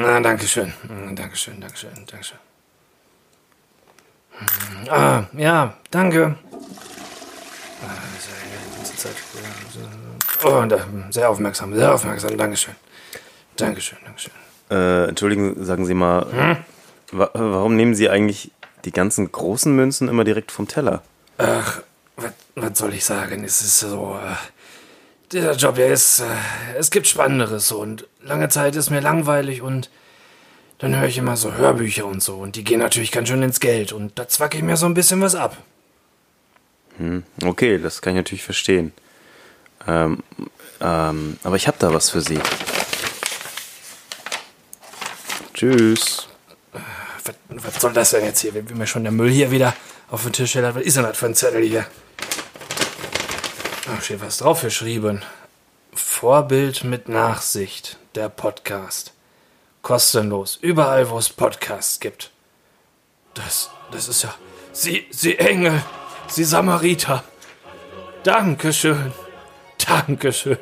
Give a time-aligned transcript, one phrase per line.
[0.00, 0.72] Na, danke schön.
[1.14, 1.60] Dankeschön.
[4.40, 6.36] Mm, Ah, ja, danke.
[7.82, 8.34] Ah, das ist ja
[8.76, 9.16] ganze Zeit-
[10.42, 12.36] Oh, sehr aufmerksam, sehr aufmerksam.
[12.36, 12.74] Dankeschön.
[13.56, 14.32] Dankeschön, Dankeschön.
[14.70, 16.64] Äh, entschuldigen, sagen Sie mal,
[17.12, 18.52] wa warum nehmen Sie eigentlich
[18.86, 21.02] die ganzen großen Münzen immer direkt vom Teller?
[21.36, 21.82] Ach,
[22.16, 23.44] was, was soll ich sagen?
[23.44, 24.18] Es ist so.
[24.22, 24.34] Äh,
[25.32, 26.20] dieser Job, der ist.
[26.20, 26.24] Äh,
[26.78, 29.90] es gibt Spannenderes und lange Zeit ist mir langweilig und
[30.78, 33.60] dann höre ich immer so Hörbücher und so und die gehen natürlich ganz schön ins
[33.60, 35.56] Geld und da zwacke ich mir so ein bisschen was ab.
[37.44, 38.92] Okay, das kann ich natürlich verstehen.
[39.86, 40.22] Ähm,
[40.80, 42.38] ähm, aber ich habe da was für Sie.
[45.54, 46.28] Tschüss.
[47.24, 48.54] Was, was soll das denn jetzt hier?
[48.54, 49.74] Wenn mir schon der Müll hier wieder
[50.10, 51.86] auf den Tisch hält, was ist denn das für ein Zettel hier?
[53.90, 55.22] Da steht was drauf geschrieben.
[55.92, 59.12] Vorbild mit Nachsicht, der Podcast.
[59.82, 62.30] Kostenlos, überall, wo es Podcasts gibt.
[63.34, 64.32] Das, das ist ja.
[64.72, 65.82] Sie, Sie Engel,
[66.28, 67.24] Sie Samariter.
[68.22, 69.12] Dankeschön.
[69.84, 70.58] Dankeschön.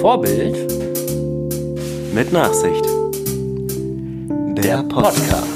[0.00, 0.56] Vorbild
[2.14, 2.86] Mit Nachsicht.
[4.56, 5.51] der Podcast.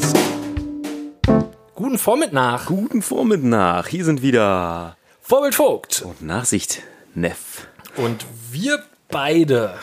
[1.77, 2.66] Guten Vormittag.
[2.66, 3.88] Guten Vormittag.
[3.88, 6.00] Hier sind wieder Vorbild Vogt.
[6.02, 6.83] und Nachsicht
[7.14, 7.66] Neff.
[7.96, 9.74] Und wir beide.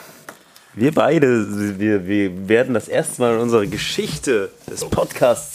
[0.73, 5.53] Wir beide, wir, wir werden das erste Mal in unserer Geschichte des Podcasts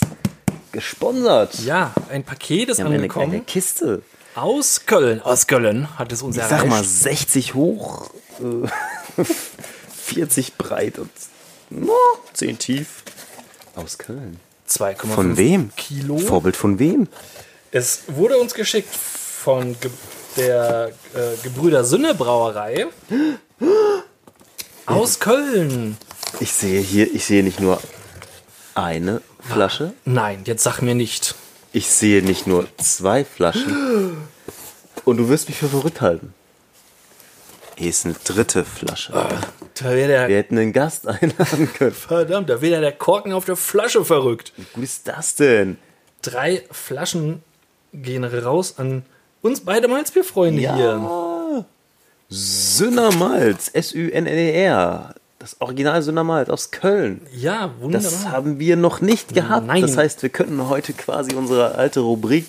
[0.70, 1.58] gesponsert.
[1.64, 3.30] Ja, ein Paket ist haben eine angekommen.
[3.30, 4.02] kleine Kiste.
[4.36, 5.20] Aus Köln.
[5.22, 6.60] Aus Köln hat es uns Ich erreicht.
[6.62, 8.10] sag mal 60 hoch,
[9.18, 9.24] äh,
[10.04, 11.10] 40 breit und
[11.70, 11.92] no,
[12.34, 13.02] 10 tief.
[13.74, 14.38] Aus Köln.
[14.68, 15.70] 2,5 Von wem?
[15.76, 16.18] Kilo.
[16.18, 17.08] Vorbild von wem?
[17.70, 19.90] Es wurde uns geschickt von Ge
[20.36, 22.86] der äh, Gebrüder Sünne Brauerei
[24.86, 25.96] aus Köln.
[26.40, 27.80] Ich sehe hier, ich sehe nicht nur
[28.74, 31.34] eine Flasche, Nein, jetzt sag mir nicht.
[31.72, 34.18] ich sehe nicht nur zwei Flaschen.
[35.04, 36.34] Und du wirst mich für verrückt halten.
[37.78, 39.12] Hier ist eine dritte Flasche.
[39.12, 41.92] Da wäre der, Wir hätten einen Gast einladen können.
[41.92, 44.52] verdammt, da wäre der Korken auf der Flasche verrückt.
[44.56, 45.78] Wie gut ist das denn?
[46.22, 47.40] Drei Flaschen
[47.92, 49.04] gehen raus an
[49.42, 51.64] uns beide Malzbierfreunde hier.
[52.28, 55.14] Sünner Malz, S-Ü-N-N-E-R.
[55.38, 57.20] Das Original Sünner Malz aus Köln.
[57.32, 58.10] Ja, wunderbar.
[58.10, 59.68] Das haben wir noch nicht gehabt.
[59.68, 59.82] Nein.
[59.82, 62.46] Das heißt, wir könnten heute quasi unsere alte Rubrik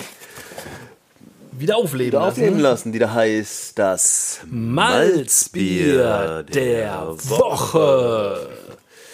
[1.60, 2.32] wieder aufleben wieder lassen.
[2.42, 8.50] aufleben lassen, die da heißt das Malzbier der Woche.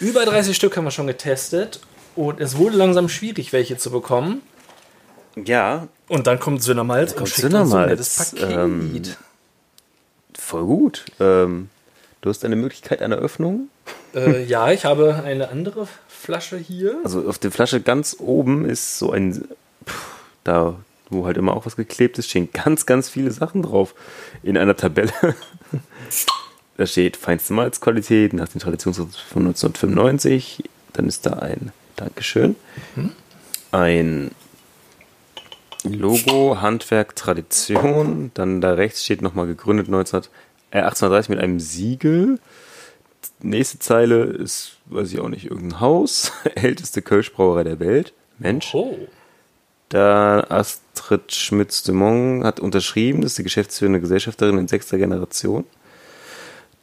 [0.00, 1.80] Über 30 Stück haben wir schon getestet
[2.14, 4.42] und es wurde langsam schwierig, welche zu bekommen.
[5.44, 8.50] Ja, Und dann kommt Sünner Malz und schickt Sünner uns so ein nettes Paket.
[8.50, 9.02] ähm,
[10.38, 11.04] voll gut.
[11.20, 11.68] Ähm,
[12.22, 13.68] du hast eine Möglichkeit einer Öffnung.
[14.14, 16.96] äh, ja, ich habe eine andere Flasche hier.
[17.04, 19.46] Also auf der Flasche ganz oben ist so ein,
[19.86, 20.06] pff,
[20.44, 20.76] da
[21.10, 23.94] wo halt immer auch was geklebt ist, stehen ganz, ganz viele Sachen drauf
[24.42, 25.12] in einer Tabelle.
[26.76, 30.64] da steht feinste Malzqualität nach den Traditionsrichtlinien von 1995.
[30.92, 32.56] Dann ist da ein Dankeschön.
[33.72, 34.30] Ein
[35.84, 38.30] Logo, Handwerk, Tradition.
[38.34, 40.22] Dann da rechts steht nochmal gegründet 19,
[40.70, 42.38] äh, 1830 mit einem Siegel.
[43.40, 46.32] Nächste Zeile ist, weiß ich auch nicht, irgendein Haus.
[46.54, 48.12] Älteste Kölschbrauerei der Welt.
[48.38, 48.74] Mensch.
[48.74, 48.96] Oh,
[49.88, 55.64] Da Astrid Schmitz de Mong hat unterschrieben, das ist die geschäftsführende Gesellschafterin in sechster Generation.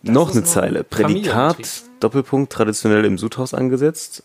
[0.01, 0.83] noch ist eine noch Zeile.
[0.83, 1.83] Prädikat.
[1.99, 4.23] Doppelpunkt, traditionell im Sudhaus angesetzt.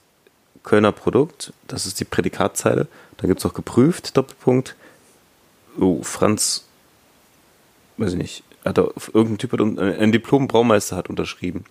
[0.65, 2.89] Kölner Produkt, das ist die Prädikatzeile.
[3.17, 4.75] Da gibt es auch geprüft, Doppelpunkt.
[5.79, 6.65] Oh, Franz,
[7.97, 11.65] weiß ich nicht, hat er, irgendein Typ hat, ein Diplom-Braumeister hat unterschrieben.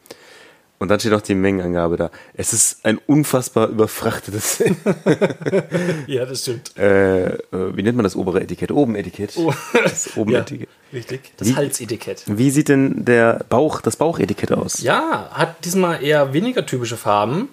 [0.79, 2.11] Und dann steht auch die Mengenangabe da.
[2.35, 4.59] Es ist ein unfassbar überfrachtetes
[6.07, 6.77] ja, das stimmt.
[6.77, 8.71] äh, äh, wie nennt man das obere Etikett?
[8.71, 9.33] Oben Etikett.
[9.37, 9.51] Oh.
[9.73, 10.69] Das oben Ja, Etikett.
[10.93, 11.31] richtig.
[11.37, 12.23] Das Wie- Halsetikett.
[12.27, 14.81] Wie sieht denn der Bauch, das Bauchetikett aus?
[14.81, 17.49] Ja, hat diesmal eher weniger typische Farben.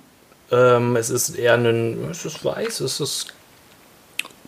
[0.52, 3.28] Ähm, es ist eher ein, es ist weiß, es ist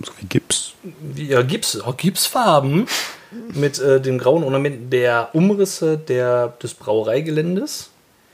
[0.03, 0.75] So wie Gips.
[1.17, 2.87] ja, Gips, auch Gipsfarben
[3.55, 7.89] mit äh, den grauen Ornamenten der Umrisse der, des Brauereigeländes.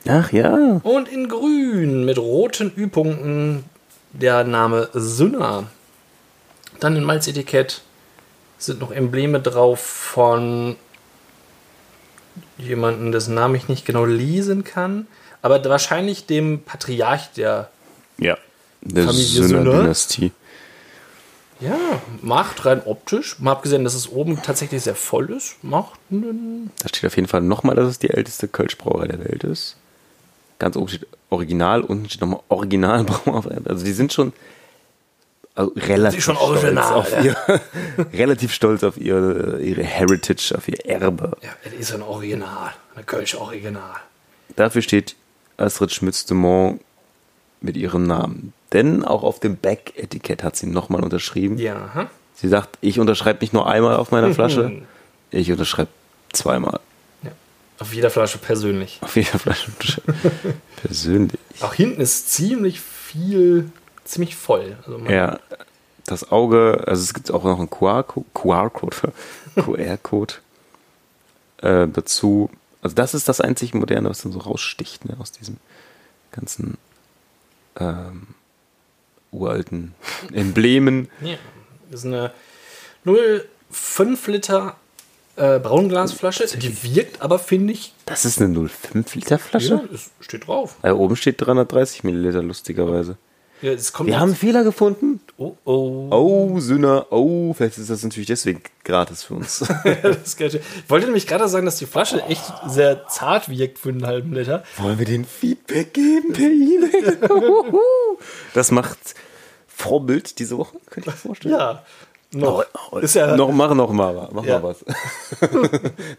[0.07, 0.81] Ach ja.
[0.83, 3.63] Und in grün mit roten Ü-Punkten
[4.11, 5.65] der Name Sünner.
[6.79, 7.81] Dann im Malzetikett
[8.57, 10.75] sind noch Embleme drauf von
[12.57, 15.07] jemanden, dessen Namen ich nicht genau lesen kann.
[15.41, 17.69] Aber wahrscheinlich dem Patriarch der.
[18.17, 18.37] Ja.
[18.81, 19.47] Der Familie Sünder?
[19.47, 20.31] Sünder-Dynastie.
[21.59, 21.77] Ja,
[22.21, 23.39] macht rein optisch.
[23.39, 26.71] Mal abgesehen, dass es oben tatsächlich sehr voll ist, macht einen.
[26.81, 29.77] Da steht auf jeden Fall nochmal, dass es die älteste Kölschbrauerei der Welt ist.
[30.63, 33.57] Ganz oben steht Original, unten steht nochmal Original Brauerei.
[33.65, 34.31] Also die sind schon
[35.55, 37.21] also relativ schon stolz original, auf ja.
[37.21, 37.35] ihr,
[38.13, 41.35] relativ stolz auf ihre, ihre Heritage, auf ihr Erbe.
[41.41, 42.71] Ja, es ist ein Original.
[42.95, 43.97] Ein Kölsch Original.
[44.55, 45.17] Dafür steht
[45.57, 46.79] Astrid Schmitz-Dumont
[47.59, 48.53] mit ihrem Namen.
[48.71, 51.57] Denn auch auf dem Back-Etikett hat sie nochmal unterschrieben.
[51.57, 52.07] Ja?
[52.35, 54.81] Sie sagt, ich unterschreibe nicht nur einmal auf meiner Flasche,
[55.29, 55.89] ich unterschreibe
[56.31, 56.79] zweimal.
[57.83, 58.97] Auf jeder Flasche persönlich.
[59.01, 59.69] Auf jeder Flasche.
[60.77, 61.37] Persönlich.
[61.59, 63.69] Auch hinten ist ziemlich viel,
[64.05, 64.77] ziemlich voll.
[64.85, 65.37] Also Ja,
[66.05, 68.95] das Auge, also es gibt auch noch einen QR-Code, QR-Code,
[69.57, 70.33] QR-Code
[71.57, 72.49] äh, dazu.
[72.81, 75.57] Also das ist das einzig Moderne, was dann so raussticht ne, aus diesem
[76.31, 76.77] ganzen
[77.77, 78.27] ähm,
[79.33, 79.93] uralten
[80.31, 81.09] Emblemen.
[81.19, 81.35] Ja.
[81.91, 82.31] Das ist eine
[83.05, 84.77] 0,5 Liter
[85.35, 86.45] äh, Braunglasflasche.
[86.57, 89.81] Die wirkt aber, finde ich, Das ist eine 0,5 Liter Flasche?
[89.89, 90.75] ja, es steht drauf.
[90.81, 93.17] Da oben steht 330 Milliliter, lustigerweise.
[93.61, 95.21] Ja, es kommt Wir haben einen Fehler gefunden.
[95.37, 96.09] Oh, oh.
[96.11, 97.07] Oh, Sünder.
[97.13, 99.59] Oh, vielleicht ist das natürlich deswegen gratis für uns.
[100.03, 100.37] Das.
[100.37, 104.33] Ich wollte nämlich gerade sagen, dass die Flasche echt sehr zart wirkt für einen halben
[104.33, 104.63] Liter.
[104.77, 107.17] Wollen wir den Feedback geben per E-Mail?
[108.53, 108.97] das macht
[109.67, 111.55] Vorbild diese Woche, könnte ich mir vorstellen.
[111.55, 111.83] Ja.
[112.33, 112.65] Noch.
[112.91, 113.35] Oh, ist ja.
[113.35, 114.59] noch, mach noch mal, mach Ja.
[114.59, 114.83] mal was.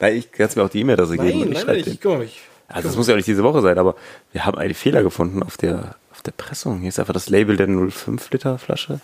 [0.00, 1.40] nein, ich kann es mir auch die E-Mail-Adresse geben.
[1.40, 2.22] nein, ich nein, ich guck mal.
[2.24, 3.94] Ich, Also das muss ja auch nicht diese Woche sein, aber
[4.32, 6.80] wir haben einen Fehler gefunden auf der, auf der Pressung.
[6.80, 9.00] Hier ist einfach das Label der 0,5 Liter Flasche.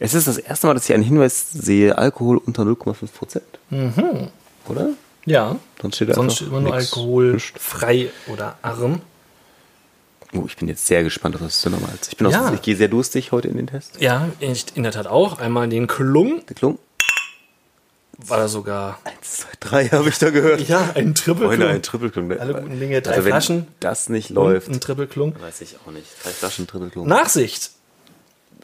[0.00, 3.44] Es ist das erste Mal, dass ich einen Hinweis sehe, Alkohol unter 0,5 Prozent.
[4.68, 4.90] Oder?
[5.24, 5.56] ja.
[5.82, 6.92] Sonst steht da Sonst steht immer nur nix.
[6.92, 9.00] alkoholfrei oder arm.
[10.34, 12.08] Oh, ich bin jetzt sehr gespannt auf das Dynamals.
[12.08, 12.48] Ich bin Ja.
[12.48, 14.00] auch, ich gehe sehr durstig heute in den Test.
[14.00, 15.38] Ja, in, in der Tat auch.
[15.38, 16.44] Einmal den Klung.
[16.46, 16.78] Der Klung.
[18.18, 18.98] War da sogar.
[19.04, 20.60] Eins, zwei, drei habe ich da gehört.
[20.68, 21.68] Ja, ein Triple Klung.
[21.68, 22.32] ein Trippelklung.
[22.38, 23.66] Alle guten Dinge, drei also wenn Flaschen.
[23.80, 25.34] das nicht läuft, Ein Triple Klung.
[25.40, 26.06] weiß ich auch nicht.
[26.24, 27.06] Drei Flaschen Trippelklung.
[27.06, 27.70] Nachsicht.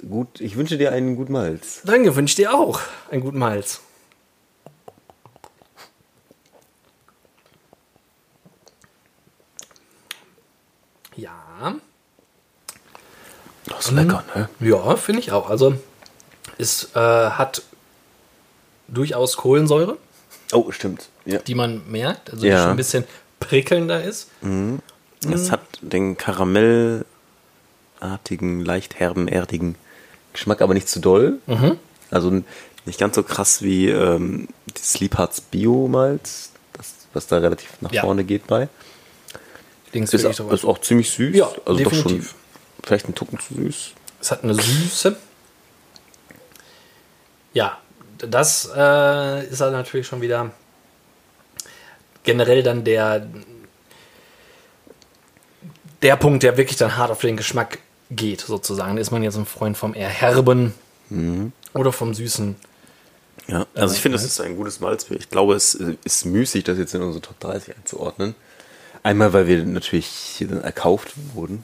[0.09, 1.81] Gut, ich wünsche dir einen guten Malz.
[1.85, 3.81] Danke, wünsche dir auch einen guten Hals.
[11.65, 11.75] Ja,
[13.67, 14.49] Das ist lecker, ne?
[14.61, 15.49] ja, finde ich auch.
[15.51, 15.75] Also
[16.59, 17.63] es äh, hat
[18.89, 19.97] durchaus Kohlensäure,
[20.53, 21.09] Oh, stimmt.
[21.25, 21.39] Ja.
[21.39, 22.55] die man merkt, also Ja.
[22.57, 23.05] die schon ein bisschen
[23.41, 24.29] prickelnder ist.
[25.33, 27.05] Es hat den karamellartigen,
[28.65, 29.77] leicht herben, erdigen
[30.35, 31.39] Geschmack, aber nicht zu doll.
[32.11, 32.43] Also
[32.85, 36.51] nicht ganz so krass wie ähm, das Liebharz Bio-Malz,
[37.15, 38.03] was da relativ nach Ja.
[38.03, 38.69] vorne geht bei.
[39.95, 41.37] Links Ist, ist auch ziemlich süß.
[41.37, 42.31] Ja, also doch definitiv.
[42.31, 42.39] schon
[42.83, 43.93] vielleicht ein Tucken zu süß.
[44.21, 45.17] Es hat eine Süße.
[47.53, 47.79] Ja,
[48.19, 50.51] das äh, ist halt natürlich schon wieder
[52.25, 53.27] generell dann der,
[56.03, 57.79] der Punkt, der wirklich dann hart auf den Geschmack
[58.11, 58.99] geht, sozusagen.
[58.99, 60.75] Ist man jetzt ein Freund vom eher herben
[61.75, 62.57] oder vom süßen?
[63.47, 65.19] Ja, also ich finde, das ist ein gutes Malzbier.
[65.19, 68.35] Ich glaube, es äh, ist müßig, das jetzt in unsere Top 30 einzuordnen.
[69.05, 71.63] Einmal, weil wir natürlich hier dann erkauft wurden.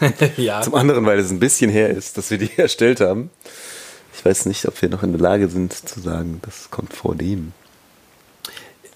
[0.38, 0.62] ja.
[0.62, 3.28] Zum anderen, weil es ein bisschen her ist, dass wir die erstellt haben.
[4.14, 7.14] Ich weiß nicht, ob wir noch in der Lage sind zu sagen, das kommt vor
[7.14, 7.52] dem.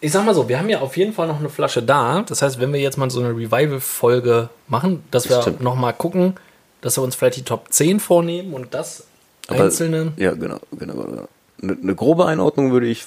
[0.00, 2.23] Ich sag mal so, wir haben ja auf jeden Fall noch eine Flasche da.
[2.23, 5.61] Das heißt, wenn wir jetzt mal so eine Revival-Folge machen, dass wir stimmt.
[5.61, 6.37] noch mal gucken,
[6.80, 9.04] dass wir uns vielleicht die Top 10 vornehmen und das
[9.49, 10.14] einzelne.
[10.16, 11.28] Ja, genau, genau, genau.
[11.62, 13.04] Eine, eine grobe Einordnung würde ich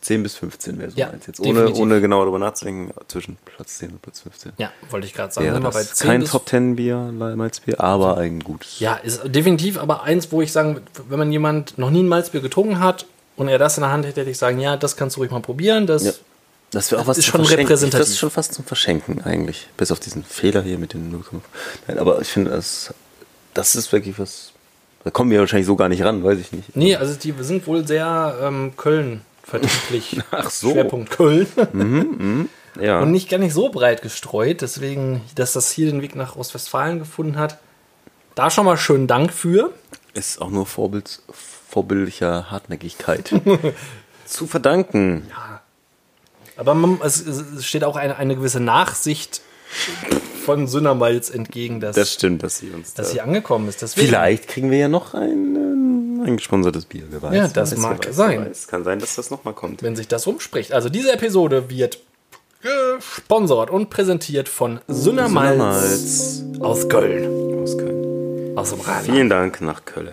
[0.00, 1.40] 10 bis 15 wäre so Ja, meins jetzt.
[1.40, 1.80] Ohne, definitiv.
[1.82, 4.52] ohne genau darüber nachzudenken, zwischen Platz 10 und Platz 15.
[4.58, 5.46] Ja, wollte ich gerade sagen.
[5.46, 8.78] Ja, wir das ist 10 kein Top 10 Bier, Malzbier, aber ein gutes.
[8.80, 12.40] Ja, ist definitiv aber eins, wo ich sagen, wenn man jemand noch nie ein Malzbier
[12.40, 13.06] getrunken hat
[13.36, 15.30] und er das in der Hand hätte, hätte ich sagen, ja, das kannst du ruhig
[15.30, 15.86] mal probieren.
[15.86, 16.12] Das Ja.
[16.72, 17.98] Das wäre auch was ist schon repräsentativ.
[17.98, 19.66] Das ist schon fast zum Verschenken eigentlich.
[19.76, 21.40] Bis auf diesen Fehler hier mit den 0,5.
[21.88, 22.94] Nein, aber ich finde, das,
[23.54, 24.52] das ist wirklich was.
[25.02, 26.76] Da kommen wir wahrscheinlich so gar nicht ran, weiß ich nicht.
[26.76, 30.20] Nee, also die sind wohl sehr ähm, Köln vertrieblich.
[30.30, 30.72] Ach so.
[30.72, 31.46] Schwerpunkt Köln.
[32.80, 33.00] Ja.
[33.00, 34.60] Und nicht gar nicht so breit gestreut.
[34.62, 37.58] Deswegen, dass das hier den Weg nach Ostwestfalen gefunden hat.
[38.34, 39.72] Da schon mal schönen Dank für.
[40.14, 41.20] ist auch nur Vorbild,
[41.68, 43.34] vorbildlicher Hartnäckigkeit
[44.24, 45.26] zu verdanken.
[46.56, 49.42] Aber man, es, es steht auch eine, eine gewisse Nachsicht
[50.44, 53.82] von Sündermalz entgegen, dass, Das stimmt, dass sie uns dass da sie angekommen ist.
[53.82, 55.69] Deswegen, Vielleicht kriegen wir ja noch ein, äh,
[56.24, 57.34] ein gesponsertes Bier, wer weiß.
[57.34, 58.46] Ja, das weiß, mag weiß, sein.
[58.46, 58.68] weiß.
[58.68, 59.82] Kann sein, dass das nochmal kommt.
[59.82, 60.72] wenn sich das rumspricht.
[60.72, 61.98] Also diese Episode wird
[62.62, 67.62] gesponsert und präsentiert von Sündermalz aus Köln.
[67.62, 68.56] aus Köln.
[68.58, 69.06] Aus dem Rheinland.
[69.06, 70.12] Vielen Dank nach Köln.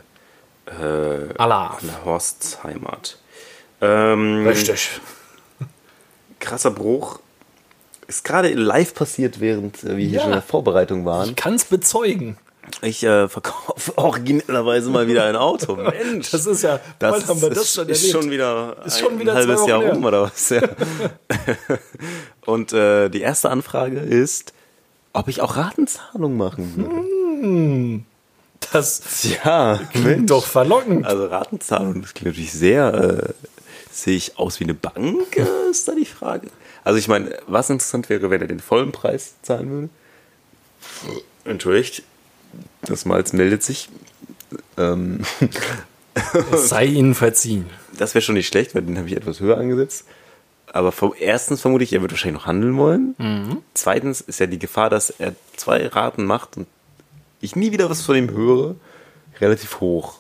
[0.66, 1.78] Äh, Allah.
[2.06, 3.18] Horsts Heimat.
[3.82, 5.00] Ähm, Richtig.
[6.40, 7.20] krasser Bruch.
[8.08, 10.20] Ist gerade live passiert, während äh, wir hier Ja.
[10.22, 11.30] schon in der Vorbereitung waren.
[11.30, 12.38] Ich kann's bezeugen.
[12.82, 15.76] Ich äh, verkaufe originellerweise mal wieder ein Auto.
[15.78, 16.32] Mensch.
[16.32, 18.22] Das ist ja, bald haben wir das ist, schon ist erlebt.
[18.24, 20.50] schon wieder Ist schon ein wieder halbes zwei Jahr rum oder was?
[20.50, 20.62] Ja.
[22.46, 24.54] Und äh, die erste Anfrage ist,
[25.14, 28.04] ob ich auch Ratenzahlung machen würde.
[28.72, 29.02] das
[29.44, 31.06] Ja, klingt doch verlockend.
[31.06, 33.34] Also Ratenzahlung, das klingt natürlich sehr, äh,
[33.92, 36.48] sehe ich aus wie eine Bank, äh, ist da die Frage.
[36.84, 39.90] Also ich meine, was interessant wäre, wenn er den vollen Preis zahlen würde.
[41.46, 42.04] Entschuldigt,
[42.82, 43.90] das Malz meldet sich.
[44.78, 45.22] Ähm,
[46.52, 47.68] Es sei ihnen verziehen.
[47.98, 50.06] das wäre schon nicht schlecht, weil den habe ich etwas höher angesetzt.
[50.74, 53.62] Aber vom, erstens vermute ich, er wird wahrscheinlich noch handeln wollen.
[53.74, 56.68] Zweitens ist ja die Gefahr, dass er zwei Raten macht und
[57.40, 58.76] ich nie wieder was von ihm höre,
[59.40, 60.16] relativ hoch.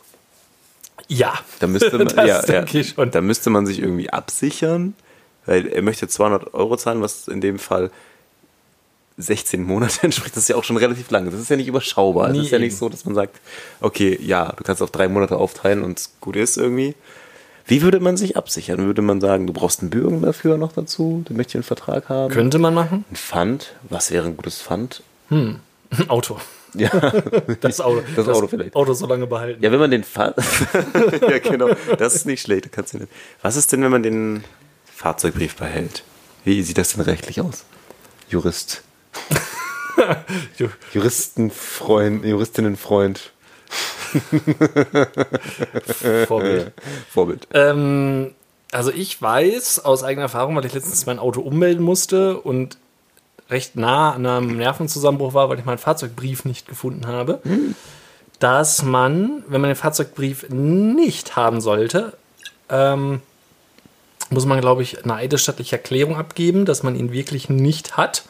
[1.07, 1.33] Ja.
[1.59, 4.93] Da müsste man, das ja, ja, da müsste man sich irgendwie absichern,
[5.45, 7.91] weil er möchte 200 Euro zahlen, was in dem Fall
[9.17, 10.35] 16 Monate entspricht.
[10.35, 11.25] Das ist ja auch schon relativ lang.
[11.25, 12.29] Das ist ja nicht überschaubar.
[12.29, 12.65] Nie es ist ja eben.
[12.65, 13.39] nicht so, dass man sagt,
[13.81, 16.95] okay, ja, du kannst auf drei Monate aufteilen und es gut ist irgendwie.
[17.65, 18.79] Wie würde man sich absichern?
[18.85, 21.23] Würde man sagen, du brauchst einen Bürgen dafür noch dazu?
[21.27, 22.33] Du möchtest einen Vertrag haben?
[22.33, 23.03] Könnte man machen?
[23.11, 23.73] Ein Pfand?
[23.89, 25.03] Was wäre ein gutes Pfand?
[25.29, 25.59] Ein
[26.07, 26.39] Auto.
[26.73, 26.89] Ja,
[27.61, 28.03] Das Auto.
[28.15, 28.75] Das Auto vielleicht.
[28.75, 29.61] Auto so lange behalten.
[29.63, 30.33] Ja, wenn man den Fahr
[31.21, 31.69] Ja, genau.
[31.97, 32.65] Das ist nicht schlecht.
[32.65, 33.07] Du kannst den
[33.41, 34.43] Was ist denn, wenn man den
[34.85, 36.03] Fahrzeugbrief behält?
[36.45, 37.65] Wie sieht das denn rechtlich aus?
[38.29, 38.83] Jurist.
[40.57, 43.31] Ju- Juristenfreund, Juristinnenfreund.
[46.27, 46.71] Vorbild.
[47.13, 47.47] Vorbild.
[47.53, 48.33] Ähm,
[48.71, 52.77] also ich weiß aus eigener Erfahrung, weil ich letztens mein Auto ummelden musste und
[53.49, 57.39] recht nah an einem Nervenzusammenbruch war, weil ich meinen Fahrzeugbrief nicht gefunden habe,
[58.39, 62.17] dass man, wenn man den Fahrzeugbrief nicht haben sollte,
[62.69, 63.21] ähm,
[64.29, 68.23] muss man, glaube ich, eine eidesstattliche Erklärung abgeben, dass man ihn wirklich nicht hat.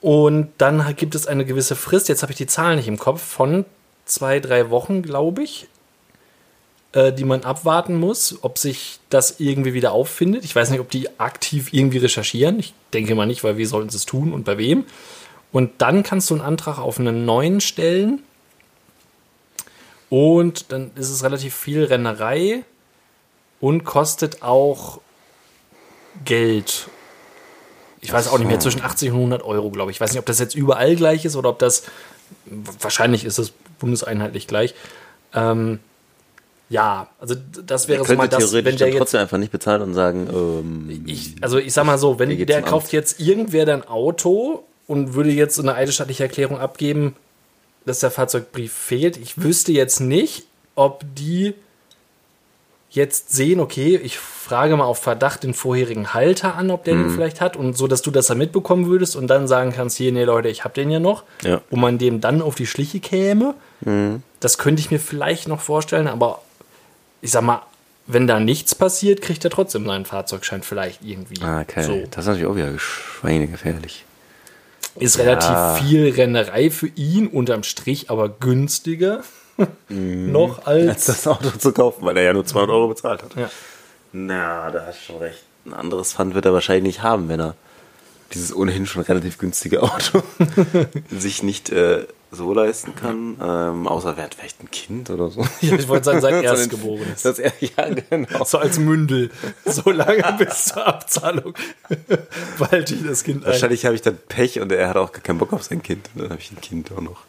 [0.00, 3.22] Und dann gibt es eine gewisse Frist, jetzt habe ich die Zahlen nicht im Kopf,
[3.22, 3.64] von
[4.04, 5.66] zwei, drei Wochen, glaube ich,
[6.92, 10.44] äh, die man abwarten muss, ob sich das irgendwie wieder auffindet.
[10.44, 12.58] Ich weiß nicht, ob die aktiv irgendwie recherchieren.
[12.58, 14.84] Ich denke mal nicht, weil wir sollten es tun und bei wem.
[15.52, 18.22] Und dann kannst du einen Antrag auf einen neuen stellen.
[20.10, 22.62] Und dann ist es relativ viel Rennerei
[23.60, 25.00] und kostet auch
[26.24, 26.88] Geld.
[28.04, 29.96] Ich weiß auch nicht mehr, zwischen 80 und 100 Euro, glaube ich.
[29.96, 31.84] Ich weiß nicht, ob das jetzt überall gleich ist oder ob das,
[32.44, 34.74] wahrscheinlich ist es bundeseinheitlich gleich.
[35.32, 35.78] Ähm,
[36.68, 37.34] ja, also
[37.64, 40.28] das wäre so mal das, wenn theoretisch der jetzt trotzdem einfach nicht bezahlen und sagen,
[40.30, 42.92] ähm, ich, also ich sag mal so, wenn der kauft Amt.
[42.92, 47.16] jetzt irgendwer dein Auto und würde jetzt so eine eidesstattliche Erklärung abgeben,
[47.86, 51.54] dass der Fahrzeugbrief fehlt, ich wüsste jetzt nicht, ob die
[52.94, 57.02] jetzt sehen, okay, ich frage mal auf Verdacht den vorherigen Halter an, ob der Mhm.
[57.04, 59.96] den vielleicht hat und so, dass du das dann mitbekommen würdest und dann sagen kannst,
[59.96, 61.60] hier, nee Leute, ich habe den ja noch, Ja.
[61.70, 63.54] wo man dem dann auf die Schliche käme.
[63.80, 64.22] Mhm.
[64.40, 66.42] Das könnte ich mir vielleicht noch vorstellen, aber
[67.20, 67.62] ich sag mal,
[68.06, 71.40] wenn da nichts passiert, kriegt er trotzdem seinen Fahrzeugschein vielleicht irgendwie.
[71.42, 71.84] ah, okay.
[71.84, 72.02] So.
[72.10, 74.04] Das ist natürlich auch wieder schweinegefährlich.
[74.96, 75.24] Ist Ja.
[75.24, 79.24] relativ viel Rennerei für ihn, unterm Strich aber günstiger
[79.88, 80.88] noch als.
[80.88, 83.34] Als das Auto zu kaufen, weil er ja nur 200 Euro bezahlt hat.
[83.36, 83.50] Ja.
[84.12, 85.42] Na, da hast du schon recht.
[85.66, 87.54] Ein anderes Pfand wird er wahrscheinlich nicht haben, wenn er
[88.32, 90.22] dieses ohnehin schon relativ günstige Auto
[91.10, 93.36] sich nicht äh, so leisten kann.
[93.40, 95.46] Ähm, außer er hat vielleicht ein Kind oder so.
[95.60, 97.22] Ja, ich wollte sagen, sein Erstgeborenes.
[97.22, 98.44] Das er, ja, genau.
[98.44, 99.30] So als Mündel.
[99.64, 101.54] So lange bis zur Abzahlung.
[102.58, 103.52] Behalte ich das Kind ein.
[103.52, 106.10] Wahrscheinlich habe ich dann Pech und er hat auch gar keinen Bock auf sein Kind.
[106.14, 107.22] Und dann habe ich ein Kind auch noch.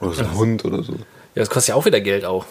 [0.00, 0.94] Oder so ein Hund oder so.
[1.34, 2.46] Ja, das kostet ja auch wieder Geld auch.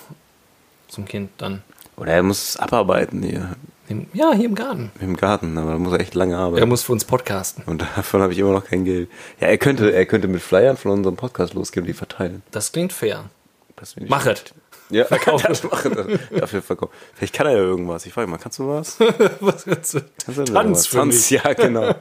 [0.88, 1.64] Zum Kind dann.
[1.96, 3.56] Oder er muss es abarbeiten hier
[3.88, 4.92] Im- Ja, hier im Garten.
[5.00, 6.70] im Garten, aber da muss er echt lange Er arbeiten.
[6.70, 7.64] muss für uns podcasten.
[7.66, 9.10] Und davon habe ich immer noch kein Geld.
[9.40, 12.42] Ja, er könnte, er könnte mit Flyern von unserem Podcast losgehen und die verteilen.
[12.52, 13.26] Das klingt fair.
[13.76, 14.54] Das finde ich Mach schlecht.
[14.90, 14.96] es.
[14.96, 16.20] Ja, Verkauf das machen.
[16.32, 16.94] Dafür verkaufen.
[17.16, 18.06] Vielleicht kann er ja irgendwas.
[18.06, 19.00] Ich frage mal, kannst du was?
[19.40, 20.02] Was willst du?
[20.26, 21.42] Kannst du Tanz für Tanz, mich.
[21.44, 21.96] ja, genau.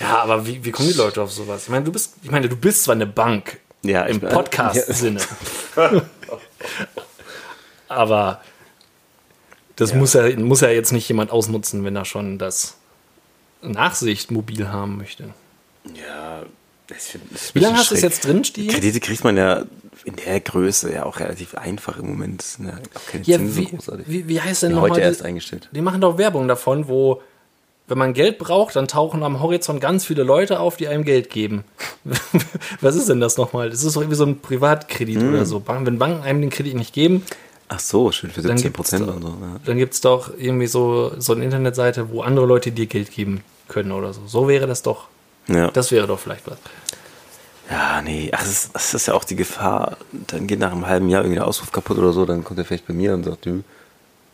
[0.00, 1.64] Ja, aber wie, wie kommen die Leute auf sowas?
[1.64, 5.20] Ich meine, du bist, ich meine, du bist zwar eine Bank Ja, im Podcast-Sinne.
[7.88, 8.40] aber
[9.76, 12.76] das Muss, ja, muss ja jetzt nicht jemand ausnutzen, wenn er schon das
[13.62, 15.32] Nachsicht mobil haben möchte.
[15.94, 16.42] Ja,
[16.86, 18.68] das find- das ist Wie lange hast du es jetzt drin stehen?
[18.68, 19.64] Kredite kriegt man ja
[20.04, 22.44] in der Größe ja auch relativ einfach im Moment.
[22.62, 24.06] Ja auch keine Ja, Zinsen wie, großartig.
[24.08, 24.90] wie, wie heißt denn Ja, nochmal?
[24.90, 25.68] heute erst eingestellt.
[25.72, 27.22] Die machen doch Werbung davon, wo
[27.90, 31.28] wenn man Geld braucht, dann tauchen am Horizont ganz viele Leute auf, die einem Geld
[31.28, 31.64] geben.
[32.80, 33.68] Was ist denn das nochmal?
[33.70, 35.28] Das ist doch irgendwie so ein Privatkredit Mhm.
[35.34, 35.60] oder so.
[35.60, 37.24] Ban- Wenn Banken einem den Kredit nicht geben,
[37.72, 39.28] Ach so, schön für Dann 17 gibt's Prozent und so.
[39.28, 39.60] Ja.
[39.64, 43.44] dann gibt es doch irgendwie so, so eine Internetseite, wo andere Leute dir Geld geben
[43.68, 44.22] können oder so.
[44.26, 45.06] So wäre das doch.
[45.46, 45.70] Ja.
[45.70, 46.58] Das wäre doch vielleicht was.
[47.70, 49.96] ja, nee, ach, das, ist, das ist ja auch die Gefahr.
[50.28, 52.64] Dann geht nach einem halben Jahr irgendwie der Ausruf kaputt oder so, dann kommt er
[52.64, 53.62] vielleicht bei mir und sagt, du.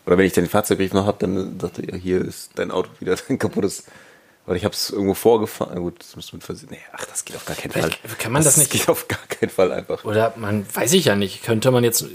[0.07, 2.89] Oder wenn ich den Fahrzeugbrief noch habe, dann sagt er, ja, hier ist dein Auto
[2.99, 3.83] wieder dein kaputtes.
[4.47, 5.77] Oder ich habe es irgendwo vorgefahren.
[5.79, 6.69] Gut, das müsste man versehen.
[6.71, 7.81] Nee, ach, das geht auf gar keinen Fall.
[7.91, 10.03] Vielleicht kann man das nicht- geht auf gar keinen Fall einfach.
[10.05, 12.05] Oder man, weiß ich ja nicht, könnte man jetzt,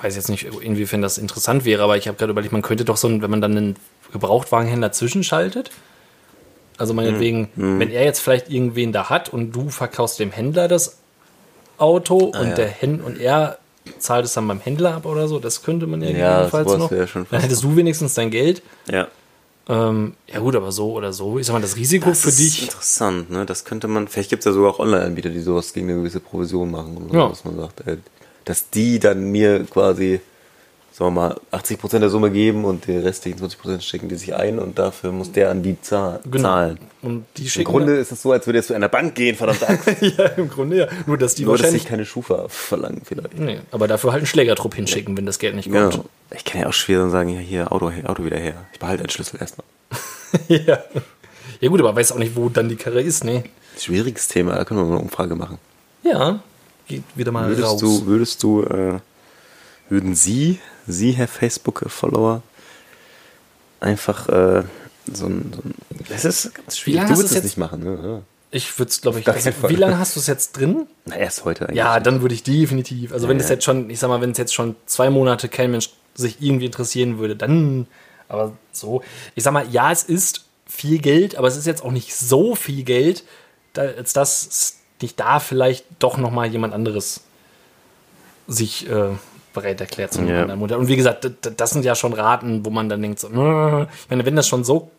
[0.00, 2.96] weiß jetzt nicht, inwiefern das interessant wäre, aber ich habe gerade überlegt, man könnte doch
[2.96, 3.76] so, wenn man dann einen
[4.12, 5.72] Gebrauchtwagenhändler zwischenschaltet,
[6.78, 10.68] also meinetwegen, Hm, wenn er jetzt vielleicht irgendwen da hat und du verkaufst dem Händler
[10.68, 10.98] das
[11.78, 12.54] Auto und Ah, ja.
[12.54, 13.58] der Händ und er
[13.98, 16.90] zahlt es dann beim Händler ab oder so, das könnte man ja, Ja, sowas noch.
[17.30, 18.62] Dann hättest du wenigstens dein Geld.
[18.90, 19.08] Ja.
[19.68, 21.38] Ähm, ja gut, aber so oder so.
[21.38, 22.62] Ich sag mal, das Risiko Das für ist dich.
[22.62, 23.44] interessant, ne?
[23.44, 26.20] Das könnte man, vielleicht gibt es ja sogar auch Online-Anbieter, die sowas gegen eine gewisse
[26.20, 26.96] Provision machen.
[26.96, 27.28] Oder so, Ja.
[27.28, 27.96] Dass man sagt, ey,
[28.44, 30.20] dass die dann mir quasi,
[30.96, 34.58] sagen wir mal, 80% der Summe geben und die restlichen 20% stecken die sich ein
[34.58, 36.48] und dafür muss der an die zahl Genau.
[36.48, 36.78] zahlen.
[37.02, 39.36] Und die Im schicken Grunde ist es so, als würde er zu einer Bank gehen,
[39.36, 39.88] verdammt Axt.
[40.00, 40.88] ja, im Grunde ja.
[41.06, 43.38] Nur, dass die Nur, dass wahrscheinlich sie keine Schufa verlangen vielleicht.
[43.38, 45.92] Nee, aber dafür halt einen Schlägertrupp hinschicken, wenn das Geld nicht kommt.
[45.92, 46.04] Genau.
[46.34, 48.54] Ich kann ja auch schwer dann sagen, ja, hier, Auto, Auto wieder her.
[48.72, 49.66] Ich behalte den Schlüssel erstmal.
[50.48, 50.78] ja.
[51.60, 53.44] ja gut, aber weiß auch nicht, wo dann die Karre ist, ne?
[53.78, 55.58] Schwieriges Thema, da können wir mal eine Umfrage machen.
[56.02, 56.40] Ja,
[56.88, 57.80] geht wieder mal Würdest raus.
[57.80, 58.98] du, würdest du, äh,
[59.90, 62.42] würden Sie, Sie, Herr Facebook-Follower,
[63.80, 64.62] einfach äh,
[65.12, 65.74] so ein, so ein.
[66.08, 67.02] Das ist ganz schwierig.
[67.02, 68.22] Du würdest es jetzt- nicht machen, ne?
[68.52, 70.86] ich würde es, glaube ich, also, wie lange hast du es jetzt drin?
[71.04, 71.76] Na, erst heute eigentlich.
[71.76, 73.12] Ja, dann würde ich definitiv.
[73.12, 73.54] Also wenn Ja, es ja.
[73.56, 76.66] jetzt schon, ich sag mal, wenn es jetzt schon zwei Monate kein Mensch sich irgendwie
[76.66, 77.86] interessieren würde, dann.
[78.28, 79.02] Aber so,
[79.34, 82.54] ich sag mal, ja, es ist viel Geld, aber es ist jetzt auch nicht so
[82.54, 83.24] viel Geld,
[83.76, 87.20] als dass nicht da vielleicht doch noch mal jemand anderes
[88.48, 89.10] sich äh,
[89.56, 90.42] bereit erklärt zu einem Ja.
[90.42, 90.76] anderen Modell.
[90.78, 94.10] Und wie gesagt, das sind ja schon Raten, wo man dann denkt, so, äh, ich
[94.10, 94.90] meine, wenn das schon so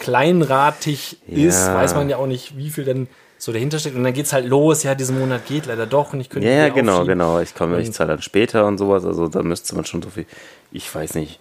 [0.00, 1.74] kleinratig ist, Ja.
[1.76, 3.06] weiß man ja auch nicht, wie viel denn
[3.38, 3.96] so dahinter steckt.
[3.96, 6.54] Und dann geht's halt los, ja, diesen Monat geht leider doch und ich könnte Ja,
[6.54, 7.40] ja, genau, genau.
[7.40, 9.04] Ich komme, ich zahle dann später und sowas.
[9.04, 10.26] Also da müsste man schon so viel.
[10.70, 11.38] Ich weiß nicht.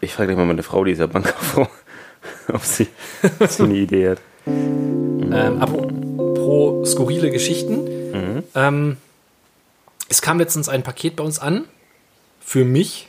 [0.00, 1.66] Ich frage gleich mal meine Frau, die ist ja Bankkauffrau,
[2.52, 2.86] ob sie,
[3.40, 4.18] ob sie eine Idee hat.
[4.46, 8.12] Ähm, apropos skurrile Geschichten.
[8.12, 8.42] Mhm.
[8.54, 8.96] Ähm,
[10.08, 11.64] es kam letztens ein Paket bei uns an
[12.40, 13.08] für mich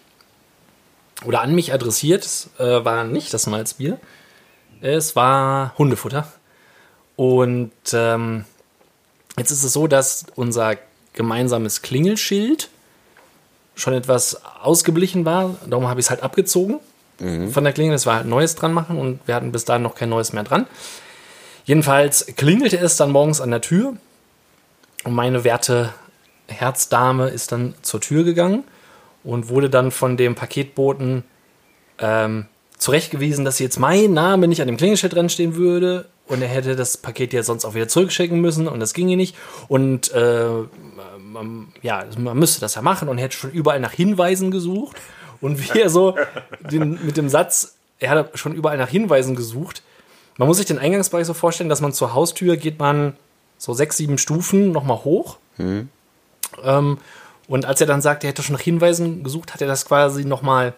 [1.25, 2.25] oder an mich adressiert.
[2.25, 3.99] Es äh, war nicht das Malzbier.
[4.81, 6.31] Es war Hundefutter.
[7.15, 8.45] Und ähm,
[9.38, 10.77] jetzt ist es so, dass unser
[11.13, 12.69] gemeinsames Klingelschild
[13.75, 15.55] schon etwas ausgeblichen war.
[15.67, 16.79] Darum habe ich es halt abgezogen
[17.17, 17.95] von der Klingel.
[17.95, 20.43] Es war halt Neues dran machen und wir hatten bis dahin noch kein Neues mehr
[20.43, 20.67] dran.
[21.65, 23.97] Jedenfalls klingelte es dann morgens an der Tür
[25.03, 25.93] und meine werte
[26.49, 28.63] Herzdame ist dann zur Tür gegangen
[29.23, 31.23] und wurde dann von dem Paketboten
[31.99, 32.45] ähm,
[32.77, 36.75] zurechtgewiesen, dass jetzt mein Name nicht an dem Klingelschild dran stehen würde und er hätte
[36.75, 39.35] das Paket ja sonst auch wieder zurückschicken müssen und das ginge nicht
[39.67, 40.47] und äh,
[41.21, 44.97] man, ja, man müsste das ja machen und hätte schon überall nach Hinweisen gesucht
[45.41, 46.15] und wie er so
[46.71, 49.83] den, mit dem Satz, er hat schon überall nach Hinweisen gesucht.
[50.38, 53.13] Man muss sich den Eingangsbereich so vorstellen, dass man zur Haustür geht man
[53.57, 55.38] so sechs, sieben Stufen nochmal hoch.
[56.63, 56.97] Ähm,
[57.47, 60.23] und als er dann sagt, er hätte schon nach Hinweisen gesucht, hat er das quasi
[60.23, 60.73] nochmal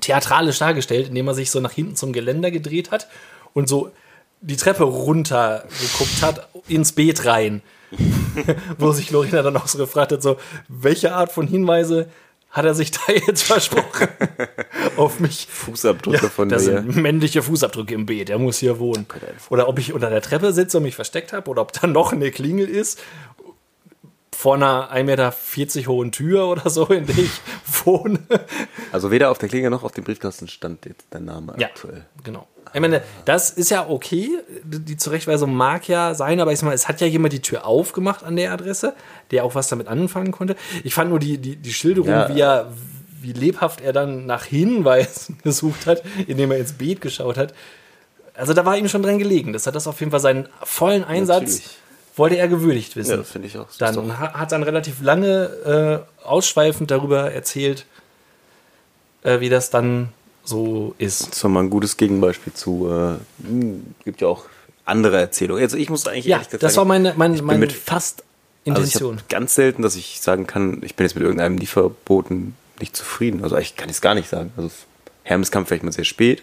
[0.00, 3.08] theatralisch dargestellt, indem er sich so nach hinten zum Geländer gedreht hat
[3.54, 3.90] und so
[4.40, 7.62] die Treppe runter geguckt hat, ins Beet rein.
[8.78, 10.36] Wo sich Lorena dann auch so gefragt hat, so,
[10.68, 12.08] welche Art von Hinweise
[12.50, 14.08] hat er sich da jetzt versprochen?
[14.96, 15.46] Auf mich.
[15.50, 16.60] Fußabdrücke von da mir.
[16.60, 19.06] sind männliche Fußabdrücke im Beet, er muss hier wohnen.
[19.48, 22.12] Oder ob ich unter der Treppe sitze und mich versteckt habe, oder ob da noch
[22.12, 23.00] eine Klingel ist,
[24.42, 27.30] vor einer 1,40 Meter hohen Tür oder so, in der ich
[27.84, 28.18] wohne.
[28.90, 32.04] Also weder auf der Klinge noch auf dem Briefkasten stand jetzt dein Name Ja, aktuell.
[32.24, 32.48] genau.
[32.74, 34.30] Ich meine, das ist ja okay.
[34.64, 37.64] Die Zurechtweisung mag ja sein, aber ich sag mal, es hat ja jemand die Tür
[37.66, 38.94] aufgemacht an der Adresse,
[39.30, 40.56] der auch was damit anfangen konnte.
[40.82, 42.28] Ich fand nur die, die, die Schilderung, Ja.
[42.34, 42.72] wie er,
[43.20, 47.54] wie lebhaft er dann nach Hinweisen gesucht hat, indem er ins Beet geschaut hat.
[48.34, 49.52] Also da war ihm schon dran gelegen.
[49.52, 51.78] Das hat das auf jeden Fall seinen vollen Einsatz, Natürlich.
[52.16, 53.18] Wollte er gewürdigt wissen.
[53.18, 53.68] Ja, finde ich auch.
[53.70, 57.86] Ist Dann doch- ha- hat dann relativ lange äh, ausschweifend darüber erzählt,
[59.22, 60.08] äh, wie das dann
[60.44, 61.30] so ist.
[61.30, 62.88] Das war mal ein gutes Gegenbeispiel zu.
[62.90, 64.44] Äh, hm, gibt ja auch
[64.84, 65.62] andere Erzählungen.
[65.62, 68.24] Also ich muss eigentlich Ja, das sagen, war meine, meine, ich meine mit fast
[68.64, 69.12] Intention.
[69.14, 72.56] Also ich hab ganz selten, dass ich sagen kann, ich bin jetzt mit irgendeinem Lieferboten
[72.80, 73.42] nicht zufrieden.
[73.44, 74.52] Also eigentlich kann ich es gar nicht sagen.
[74.56, 74.70] Also
[75.22, 76.42] Hermes kam vielleicht mal sehr spät.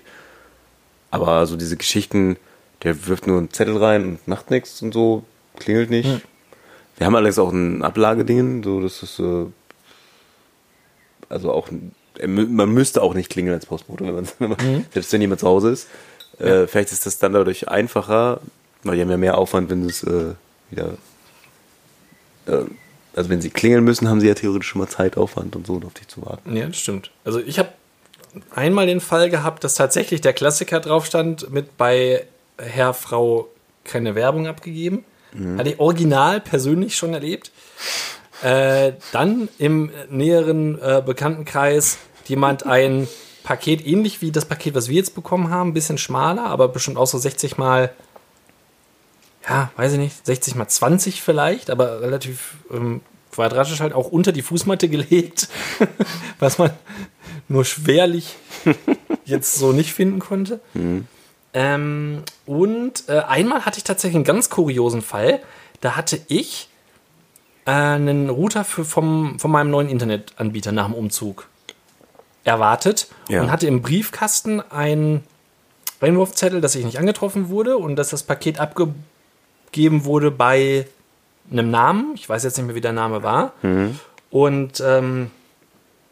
[1.12, 2.38] Aber so diese Geschichten,
[2.84, 5.23] der wirft nur einen Zettel rein und macht nichts und so,
[5.60, 6.08] klingelt nicht.
[6.08, 6.22] Hm.
[6.98, 9.45] Wir haben allerdings auch ein Ablageding, so das ist äh,
[11.30, 14.13] also auch mü- man müsste auch nicht klingeln als Postbote, wenn
[14.50, 14.86] man, Mhm.
[14.93, 15.88] selbst wenn jemand zu Hause ist.
[16.39, 18.39] Äh, vielleicht ist das dann dadurch einfacher,
[18.84, 20.34] weil die haben ja mehr Aufwand, wenn es äh,
[20.72, 20.93] wieder
[22.48, 22.63] äh,
[23.15, 25.93] also wenn sie klingeln müssen, haben sie ja theoretisch schon mal Zeitaufwand und so, auf
[25.93, 26.56] dich zu warten.
[26.56, 27.12] Ja, das stimmt.
[27.26, 27.69] Also ich habe
[28.52, 32.26] einmal den Fall gehabt, dass tatsächlich der Klassiker drauf stand mit bei
[32.58, 33.48] Herr, Frau
[33.84, 35.04] keine Werbung abgegeben.
[35.57, 37.51] Hatte ich original persönlich schon erlebt.
[38.41, 43.07] Äh, dann im näheren äh, Bekanntenkreis jemand ein
[43.43, 46.97] Paket, ähnlich wie das Paket, was wir jetzt bekommen haben, ein bisschen schmaler, aber bestimmt
[46.97, 47.91] auch so 60 mal,
[49.47, 54.31] ja, weiß ich nicht, 60 mal 20 vielleicht, aber relativ ähm, quadratisch halt auch unter
[54.31, 55.49] die Fußmatte gelegt,
[56.39, 56.71] was man
[57.47, 58.35] nur schwerlich
[59.25, 60.59] jetzt so nicht finden konnte.
[61.53, 65.39] Ähm, und äh, einmal hatte ich tatsächlich einen ganz kuriosen Fall.
[65.81, 66.69] Da hatte ich
[67.65, 71.47] äh, einen Router für, vom, von meinem neuen Internetanbieter nach dem Umzug
[72.43, 73.41] erwartet Ja.
[73.41, 75.23] und hatte im Briefkasten einen
[76.01, 80.88] Einwurfzettel, dass ich nicht angetroffen wurde und dass das Paket abgegeben wurde bei
[81.51, 82.12] einem Namen.
[82.15, 83.53] Ich weiß jetzt nicht mehr, wie der Name war.
[84.29, 85.31] Und ähm,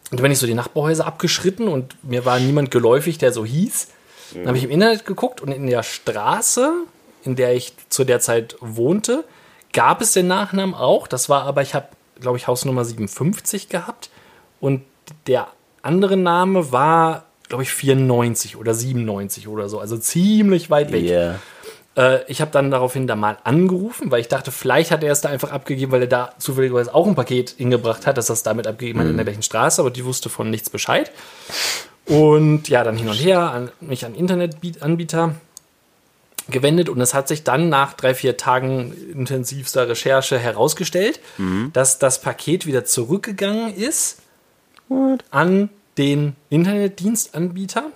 [0.09, 3.89] und bin ich so die Nachbarhäuser abgeschritten und mir war niemand geläufig, der so hieß.
[4.33, 6.71] Dann habe ich im Internet geguckt und in der Straße,
[7.23, 9.23] in der ich zu der Zeit wohnte,
[9.73, 11.07] gab es den Nachnamen auch.
[11.07, 11.87] Das war aber, ich habe,
[12.19, 14.09] glaube ich, Hausnummer 57 gehabt.
[14.59, 14.83] Und
[15.27, 15.47] der
[15.81, 19.79] andere Name war, glaube ich, 94 oder 97 oder so.
[19.79, 21.03] Also ziemlich weit weg.
[21.97, 25.21] Äh, ich habe dann daraufhin da mal angerufen, weil ich dachte, vielleicht hat er es
[25.21, 28.43] da einfach abgegeben, weil er da zufälligerweise auch ein Paket hingebracht hat, dass er es
[28.43, 31.11] damit abgegeben hat in der gleichen Straße, aber die wusste von nichts Bescheid.
[32.07, 35.35] Und ja, dann hin und her, an, mich an Internetanbieter
[36.49, 41.19] gewendet und es hat sich dann nach drei, vier Tagen intensivster Recherche herausgestellt,
[41.73, 44.21] dass das Paket wieder zurückgegangen ist
[45.29, 47.91] an den Internetdienstanbieter.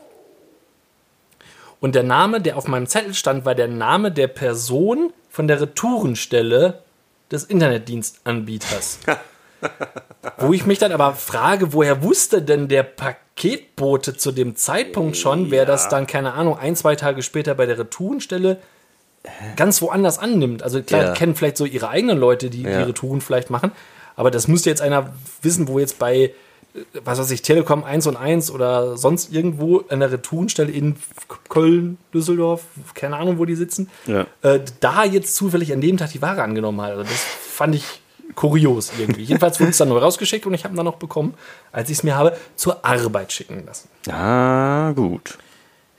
[1.79, 5.61] Und der Name, der auf meinem Zettel stand, war der Name der Person von der
[5.61, 6.83] Retourenstelle
[7.31, 8.99] des Internetdienstanbieters.
[10.37, 15.51] Wo ich mich dann aber frage, woher wusste denn der Paketbote zu dem Zeitpunkt schon,
[15.51, 18.57] wer das dann, keine Ahnung, ein, zwei Tage später bei der Retourenstelle
[19.55, 20.63] ganz woanders annimmt.
[20.63, 21.11] Also klar, Ja.
[21.13, 22.79] die kennen vielleicht so ihre eigenen Leute, die Ja.
[22.79, 23.71] die Retouren vielleicht machen,
[24.15, 26.31] aber das müsste jetzt einer wissen, wo jetzt bei, äh,
[27.03, 30.95] was weiß ich, Telekom 1 und 1 oder sonst irgendwo an der Retourenstelle in
[31.49, 32.63] Köln, Düsseldorf,
[32.95, 34.25] keine Ahnung, wo die sitzen, Ja.
[34.41, 36.91] äh, da jetzt zufällig an dem Tag die Ware angenommen hat.
[36.91, 38.00] Also das fand ich
[38.35, 39.23] kurios irgendwie.
[39.23, 41.33] Jedenfalls wurde es dann neu rausgeschickt und ich habe ihn dann noch bekommen,
[41.71, 43.89] als ich es mir habe zur Arbeit schicken lassen.
[44.09, 45.37] Ah, gut.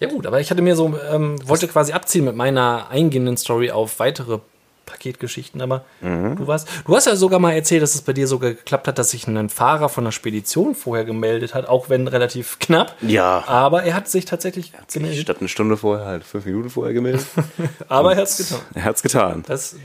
[0.00, 3.70] Ja gut, aber ich hatte mir so, ähm, wollte quasi abziehen mit meiner eingehenden Story
[3.70, 4.40] auf weitere
[4.84, 8.50] Paketgeschichten, aber du warst, du hast ja sogar mal erzählt, dass es bei dir sogar
[8.50, 12.58] geklappt hat, dass sich ein Fahrer von der Spedition vorher gemeldet hat, auch wenn relativ
[12.58, 12.96] knapp.
[13.00, 13.44] Ja.
[13.46, 15.22] Aber er hat sich tatsächlich gemeldet.
[15.22, 17.24] Statt eine Stunde vorher halt fünf Minuten vorher gemeldet.
[17.88, 18.60] Aber er hat es getan.
[18.74, 19.44] er hat's getan.
[19.46, 19.76] Das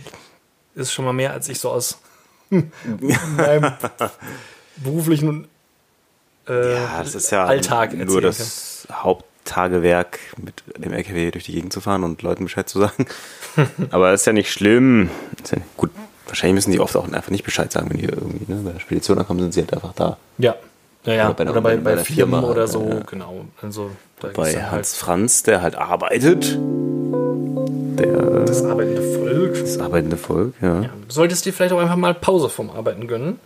[0.76, 2.00] ist schon mal mehr, als ich so aus
[2.50, 3.72] meinem
[4.78, 5.48] beruflichen
[6.48, 11.74] äh, Ja, das ist ja Alltag nur das Haupttagewerk, mit dem LKW durch die Gegend
[11.74, 13.06] zu fahren und Leuten Bescheid zu sagen.
[13.92, 15.10] Aber das ist ja nicht schlimm.
[15.52, 15.92] Ja nicht, gut,
[16.28, 18.80] wahrscheinlich müssen die oft auch einfach nicht Bescheid sagen, wenn die irgendwie ne, bei der
[18.80, 20.18] Spedition ankommen, sind sie halt einfach da.
[20.38, 20.56] Ja.
[21.06, 21.26] Ja, ja.
[21.30, 23.00] Oder bei der- Oder bei, bei bei der Firmen Firma, oder so, ja.
[23.00, 23.46] genau.
[23.62, 26.58] Also, da Bei dann Hans Franz, der halt arbeitet.
[27.98, 29.07] Der, das arbeitende.
[29.68, 30.82] Das arbeitende Volk, ja.
[30.82, 33.40] Ja, du solltest dir vielleicht auch einfach mal Pause vom Arbeiten gönnen.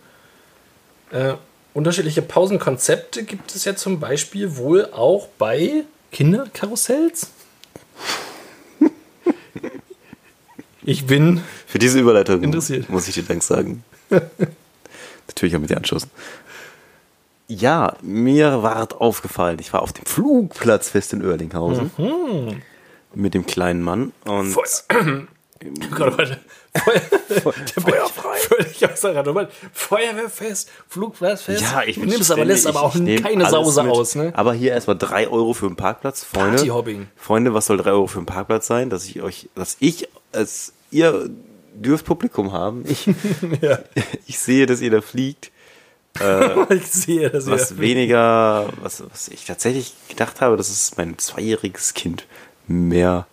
[1.10, 1.34] Äh,
[1.74, 7.28] unterschiedliche Pausenkonzepte gibt es ja zum Beispiel wohl auch bei Kinderkarussells.
[10.84, 12.88] Ich bin Für diese Überleitung Interessiert.
[12.90, 13.84] muss ich dir Dank sagen.
[15.28, 16.10] Natürlich auch mit dir anschlussen.
[17.46, 21.90] Ja, mir ward aufgefallen, ich war auf dem Flugplatzfest in Oerlinghausen
[23.14, 25.26] mit dem kleinen Mann und Feuer.
[25.90, 26.40] Gerade warte.
[26.74, 28.36] Feuer, Feuerfrei.
[28.38, 29.28] Völlig außer Rand.
[29.28, 29.50] und Band.
[29.72, 31.62] Feuerwehrfest, Flugplatzfest.
[31.62, 33.92] ja, ich bin nimmst aber, lässt aber auch keine Sause mit.
[33.92, 34.32] aus, ne?
[34.34, 37.06] Aber hier erstmal 3 Euro für einen Parkplatz, Freunde.
[37.16, 38.90] Freunde, was soll 3 Euro für einen Parkplatz sein?
[38.90, 41.28] Dass ich euch, dass ich als ihr
[41.74, 42.84] dürft Publikum haben.
[42.86, 43.06] Ich,
[43.60, 43.78] Ja.
[44.26, 45.50] ich sehe, dass ihr da fliegt.
[46.68, 47.78] Ich sehe das was ja.
[47.78, 52.26] weniger, was, was ich tatsächlich gedacht habe, dass es mein zweijähriges Kind
[52.68, 53.26] mehr.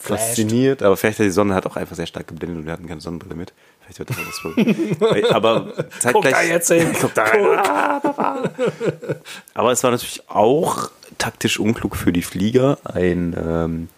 [0.00, 0.82] Fasziniert.
[0.82, 3.00] Aber vielleicht hat die Sonne hat auch einfach sehr stark geblendet und wir hatten keine
[3.00, 3.52] Sonnenbrille mit.
[3.80, 4.96] Vielleicht wird das Problem.
[5.30, 6.12] Aber zeitgleich.
[6.12, 6.92] Guck da jetzt hin.
[7.00, 8.50] Guck da rein.
[9.54, 13.88] Aber es war natürlich auch taktisch unklug für die Flieger ein ähm,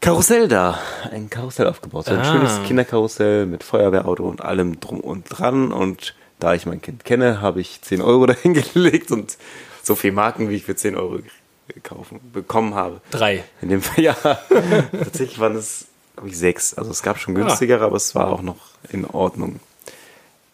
[0.00, 0.78] Karussell da,
[1.10, 2.04] ein Karussell aufgebaut.
[2.06, 2.24] So ein Ah.
[2.32, 5.72] schönes Kinderkarussell mit Feuerwehrauto und allem drum und dran.
[5.72, 9.38] Und da ich mein Kind kenne, habe ich 10 Euro dahin gelegt und
[9.82, 11.20] so viel Marken, wie ich für 10 Euro
[11.82, 13.00] kaufen, bekommen habe.
[13.10, 13.44] Drei.
[13.60, 16.74] In dem Fall, ja, tatsächlich waren es, glaube ich, sechs.
[16.74, 18.56] Also es gab schon günstigere, aber es war auch noch
[18.90, 19.60] in Ordnung.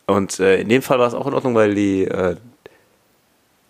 [0.06, 2.36] Und äh, in dem Fall war es auch in Ordnung, weil die, äh,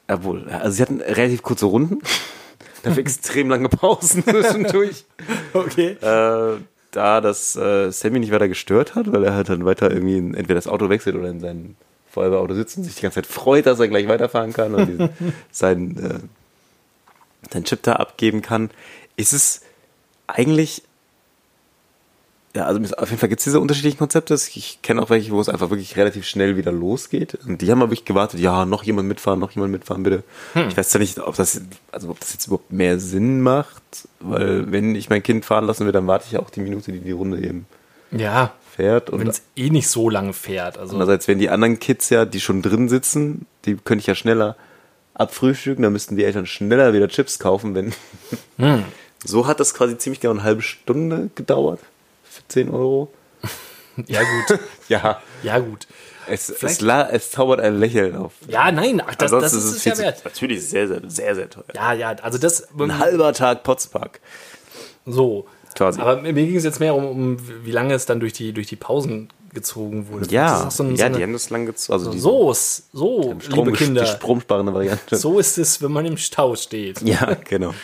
[0.09, 2.01] obwohl, also sie hatten relativ kurze Runden,
[2.83, 5.05] dafür extrem lange Pausen zwischendurch.
[5.53, 5.97] Okay.
[6.01, 6.57] äh,
[6.93, 10.35] da das äh, Sammy nicht weiter gestört hat, weil er halt dann weiter irgendwie in,
[10.35, 11.77] entweder das Auto wechselt oder in sein
[12.11, 15.11] Feuerwehrauto sitzt und sich die ganze Zeit freut, dass er gleich weiterfahren kann und diesen,
[15.53, 16.29] seinen,
[17.51, 18.71] seinen Chip da abgeben kann,
[19.17, 19.63] ist es
[20.27, 20.83] eigentlich
[22.55, 24.35] ja, also auf jeden Fall gibt es diese unterschiedlichen Konzepte.
[24.35, 27.39] Ich kenne auch welche, wo es einfach wirklich relativ schnell wieder losgeht.
[27.47, 30.25] Und die haben aber wirklich gewartet, ja, noch jemand mitfahren, noch jemand mitfahren, bitte.
[30.69, 34.71] Ich weiß zwar nicht, ob das, also ob das jetzt überhaupt mehr Sinn macht, weil
[34.73, 37.13] wenn ich mein Kind fahren lassen will, dann warte ich auch die Minute, die die
[37.13, 37.67] Runde eben
[38.11, 39.11] Ja, fährt.
[39.11, 40.77] Und wenn es eh nicht so lange fährt.
[40.77, 44.17] Also, andererseits, wenn die anderen Kids ja, die schon drin sitzen, die könnte ich ja
[44.17, 44.57] schneller
[45.21, 47.93] abfrühstücken, dann müssten die Eltern schneller wieder Chips kaufen, wenn.
[49.25, 51.81] So hat das quasi ziemlich genau eine halbe Stunde gedauert.
[52.25, 53.13] Für 10 Euro.
[54.07, 54.59] ja, gut.
[54.89, 55.87] Ja, Ja, gut.
[56.29, 58.33] es, es, es zaubert ein Lächeln auf.
[58.49, 60.25] Ja, nein, ach, das, das Ansonsten ist es ja zu- wert.
[60.25, 61.65] Natürlich sehr, sehr, sehr, sehr teuer.
[61.75, 62.69] Ja, ja, also das.
[62.79, 64.21] Ein halber Tag Potspark.
[65.07, 65.47] So.
[65.75, 66.01] Quasi.
[66.01, 68.67] Aber mir ging es jetzt mehr um, um, wie lange es dann durch die, durch
[68.67, 70.27] die Pausen gezogen wurde.
[70.31, 71.93] Ja, so, ein- ja, so die haben das lang gezogen.
[71.99, 74.03] Also so, ist- so Strom, liebe Kinder.
[74.03, 75.17] die stromsparende Variante.
[75.17, 77.01] So ist es, wenn man im Stau steht.
[77.03, 77.75] Ja, genau.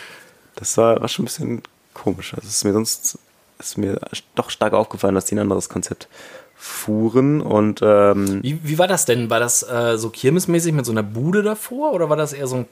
[0.55, 1.61] Das war, war schon ein bisschen
[1.93, 2.33] komisch.
[2.33, 3.17] Also es ist mir sonst
[3.59, 3.99] ist mir
[4.35, 6.07] doch stark aufgefallen, dass die ein anderes Konzept
[6.55, 9.29] fuhren und ähm, Wie, wie war das denn?
[9.29, 12.55] War das äh, so kirmesmäßig mit so einer Bude davor oder war das eher so
[12.57, 12.65] ein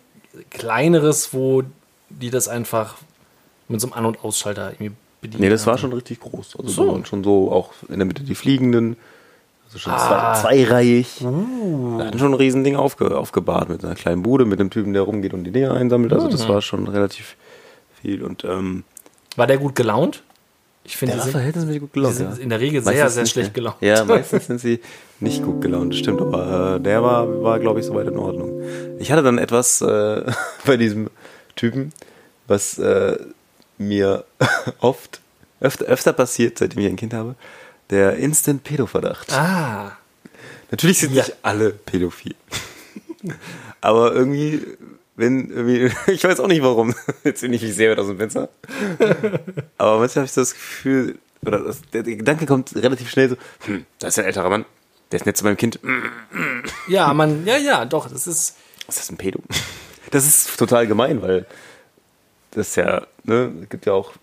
[0.50, 1.64] kleineres, wo
[2.10, 2.96] die das einfach
[3.68, 4.92] mit so einem An- und Ausschalter irgendwie
[5.28, 5.44] bedienen?
[5.44, 6.56] nee, das war schon richtig groß.
[6.58, 6.96] Also So.
[6.98, 7.04] so.
[7.06, 8.96] schon so auch in der Mitte die Fliegenden,
[9.68, 10.34] also schon Ah.
[10.36, 11.20] zwei, zweireihig.
[11.22, 15.02] Da hatten schon ein Riesending aufge, aufgebahrt mit einer kleinen Bude, mit einem Typen, der
[15.04, 16.14] rumgeht und die Dinger einsammelt.
[16.14, 16.32] Also Mhm.
[16.32, 17.36] das war schon relativ
[18.02, 18.84] viel und ähm,
[19.36, 20.24] War der gut gelaunt?
[20.88, 22.14] Ich finde, sind, verhältnismäßig gut gelaunt.
[22.16, 22.44] sind ja.
[22.44, 23.54] in der Regel sehr, Meistens sehr nicht, schlecht ne?
[23.54, 23.76] gelaunt.
[23.82, 24.80] Ja, meistens sind sie
[25.20, 28.62] nicht gut gelaunt, das stimmt, aber äh, der war, war glaube ich, soweit in Ordnung.
[29.00, 30.24] Ich hatte dann etwas äh,
[30.66, 31.10] bei diesem
[31.56, 31.92] Typen,
[32.48, 33.18] was äh,
[33.78, 34.26] mir
[34.80, 35.20] oft,
[35.60, 37.36] öfter, öfter passiert, seitdem ich ein Kind habe,
[37.90, 39.32] der Instant-Pedo-Verdacht.
[39.34, 39.98] Ah,
[40.72, 41.24] Natürlich sind Ja.
[41.24, 42.36] nicht alle pädophil.
[43.82, 44.62] Aber irgendwie,
[45.16, 48.18] wenn irgendwie, ich weiß auch nicht warum, jetzt bin ich nicht sehr weit aus dem
[48.18, 48.50] Fenster.
[49.78, 53.30] Aber manchmal habe ich so das Gefühl, oder das, der, der Gedanke kommt relativ schnell
[53.30, 53.36] so,
[53.66, 54.66] hm, das ist ein älterer Mann,
[55.12, 55.80] der ist nett zu meinem Kind,
[56.88, 58.56] ja, man, ja, ja, doch, das ist,
[58.88, 59.40] ist das ein Pädo?
[60.12, 61.46] Das ist total gemein, weil
[62.56, 64.14] das ja, ne, gibt ja auch,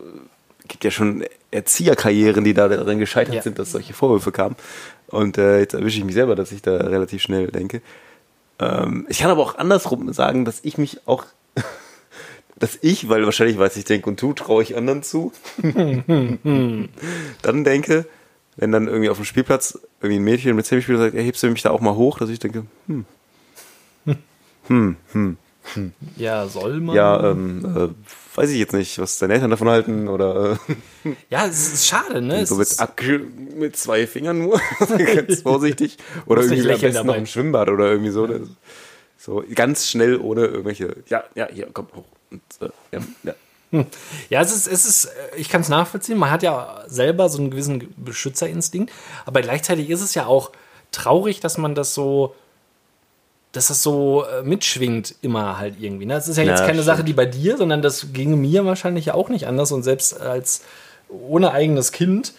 [0.68, 3.42] gibt ja schon Erzieherkarrieren, die da daran gescheitert Ja.
[3.42, 4.56] sind, dass solche Vorwürfe kamen.
[5.08, 7.82] Und äh, jetzt erwische ich mich selber, dass ich da relativ schnell denke.
[8.58, 11.26] Ähm, ich kann aber auch andersrum sagen, dass ich mich auch,
[12.56, 16.88] dass ich, weil wahrscheinlich weiß ich denke und tu, traue ich anderen zu, dann
[17.64, 18.06] denke,
[18.56, 21.48] wenn dann irgendwie auf dem Spielplatz irgendwie ein Mädchen mit und sagt, ey, hebst du
[21.48, 22.64] mich da auch mal hoch, dass ich denke,
[26.16, 26.94] ja, soll man.
[26.96, 30.58] ja, ähm, äh, weiß ich jetzt nicht, was deine Eltern davon halten oder
[31.04, 32.44] äh, Ja, es ist schade, ne?
[32.46, 32.68] So mit,
[33.56, 34.60] mit zwei Fingern nur,
[35.14, 35.98] ganz vorsichtig.
[36.26, 37.18] Oder irgendwie am besten noch dabei.
[37.18, 38.26] im Schwimmbad oder irgendwie so.
[38.26, 38.40] Das-
[39.18, 42.04] So ganz schnell ohne irgendwelche, ja, ja, hier, komm hoch.
[42.32, 43.84] Und, äh, ja, ja.
[44.30, 46.18] ja, es ist, es ist, äh, ich kann es nachvollziehen.
[46.18, 48.92] Man hat ja selber so einen gewissen Beschützerinstinkt,
[49.24, 50.50] aber gleichzeitig ist es ja auch
[50.90, 52.34] traurig, dass man das so,
[53.52, 56.06] dass das so äh, mitschwingt immer halt irgendwie.
[56.06, 56.14] Ne?
[56.14, 56.86] Das ist ja jetzt Ja, keine stimmt.
[56.86, 60.18] Sache, die bei dir, sondern das ginge mir wahrscheinlich ja auch nicht anders und selbst
[60.20, 60.62] als
[61.08, 62.32] ohne eigenes Kind,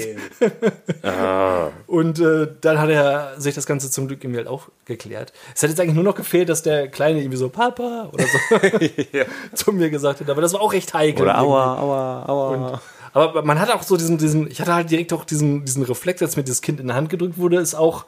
[1.88, 5.34] Und äh, dann hat er sich das Ganze zum Glück irgendwie halt auch geklärt.
[5.54, 8.58] Es hätte jetzt eigentlich nur noch gefehlt, dass der Kleine irgendwie so Papa oder so
[9.54, 10.32] zu mir gesagt hätte.
[10.32, 11.24] Aber das war auch recht heikel.
[11.24, 12.50] Oder aua, aua, aua.
[12.50, 12.80] Und,
[13.14, 16.22] aber man hat auch so diesen, diesen, ich hatte halt direkt auch diesen, diesen Reflex,
[16.22, 18.06] als mir das Kind in die Hand gedrückt wurde, ist auch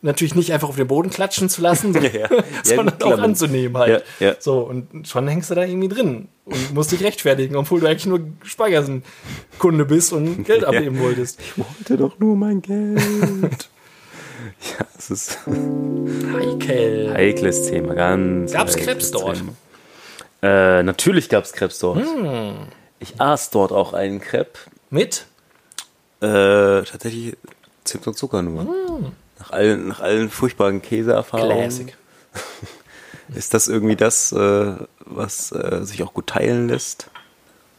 [0.00, 2.42] natürlich nicht einfach auf den Boden klatschen zu lassen, sondern, Ja, ja.
[2.62, 4.04] sondern auch anzunehmen halt.
[4.20, 4.36] Ja, ja.
[4.38, 8.06] So, und schon hängst du da irgendwie drin und musst dich rechtfertigen, obwohl du eigentlich
[8.06, 11.40] nur Sparkassenkunde bist und Geld abnehmen wolltest.
[11.40, 13.00] Ich wollte doch nur mein Geld.
[14.78, 17.12] ja, es ist Heikel.
[17.14, 18.52] heikles Thema, ganz.
[18.52, 19.42] Gab's Krebs dort?
[20.42, 22.04] Äh, natürlich gab's Krebs dort.
[23.00, 24.58] Ich aß dort auch einen Crepe.
[24.90, 25.26] Mit?
[26.20, 27.36] Äh, tatsächlich
[27.84, 29.12] Zimt und Zucker nur.
[29.48, 31.96] Nach allen, nach allen furchtbaren Käseerfahrungen Classic.
[33.34, 37.08] ist das irgendwie das, äh, was äh, sich auch gut teilen lässt.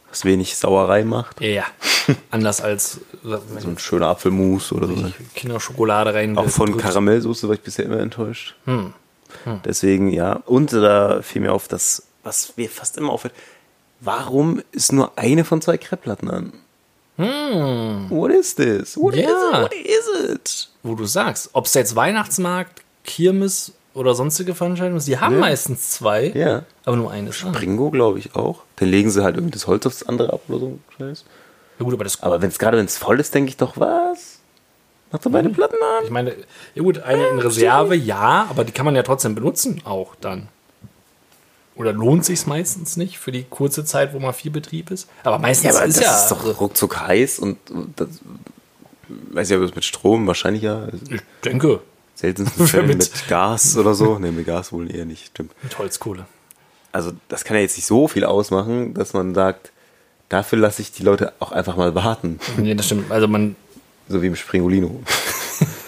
[0.09, 1.39] Was wenig Sauerei macht.
[1.39, 1.65] Ja.
[2.31, 5.11] Anders als So ein schöner Apfelmus oder so.
[5.35, 6.35] Kinderschokolade rein.
[6.35, 8.55] Auch von Karamellsoße war ich bisher immer enttäuscht.
[9.65, 10.41] Deswegen, ja.
[10.47, 13.35] Und da fiel mir auf, dass, was mir fast immer auffällt,
[13.99, 16.53] warum ist nur eine von zwei Kreppplatten an?
[17.19, 18.95] What is this?
[18.97, 19.27] What is it?
[19.29, 19.61] Ja.
[19.63, 20.69] What is it?
[20.83, 25.39] Wo du sagst, ob es jetzt Weihnachtsmarkt, Kirmes oder sonstige Veranstaltungen ist, die haben Ja.
[25.41, 26.63] meistens zwei, Ja.
[26.85, 27.31] aber nur eine.
[27.31, 28.61] Bringo, glaube ich, auch.
[28.77, 30.79] Dann legen sie halt irgendwie das Holz aufs andere ab oder so.
[30.97, 31.25] Scheiß.
[31.79, 34.39] Ja gut, aber das Aber wenn's gerade wenn es voll ist, denke ich doch, was?
[35.11, 36.03] Macht doch beide Platten an?
[36.05, 36.35] Ich meine,
[36.75, 40.47] ja gut, eine in Reserve, ja, aber die kann man ja trotzdem benutzen auch dann.
[41.79, 45.07] Oder lohnt sich's meistens nicht für die kurze Zeit, wo mal viel Betrieb ist?
[45.23, 46.17] Aber meistens Ja, aber ist das ja.
[46.23, 47.57] ist doch ruckzuck heiß und
[47.95, 48.09] das,
[49.31, 50.89] weiß ich, ob es mit Strom wahrscheinlich ja.
[51.09, 51.79] ich denke,
[52.15, 54.19] Seltensten Fällen Mit- mit, Gas oder so.
[54.19, 55.53] Ne, mit Gas wohl eher nicht, stimmt.
[55.63, 56.25] mit Holzkohle.
[56.91, 59.71] Also das kann ja jetzt nicht so viel ausmachen, dass man sagt,
[60.27, 62.39] dafür lasse ich die Leute auch einfach mal warten.
[62.57, 63.09] Nee, das stimmt.
[63.09, 63.55] Also man,
[64.09, 65.01] So wie im Springolino.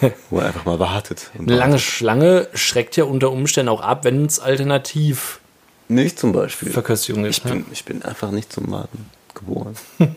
[0.30, 1.30] Wo man einfach mal wartet.
[1.38, 5.38] Eine lange Schlange schreckt ja unter Umständen auch ab, wenn es alternativ
[5.92, 6.70] Nicht zum Beispiel.
[6.70, 7.38] Verköstigung ist.
[7.38, 9.76] Ich bin, ich bin einfach nicht zum Warten geboren.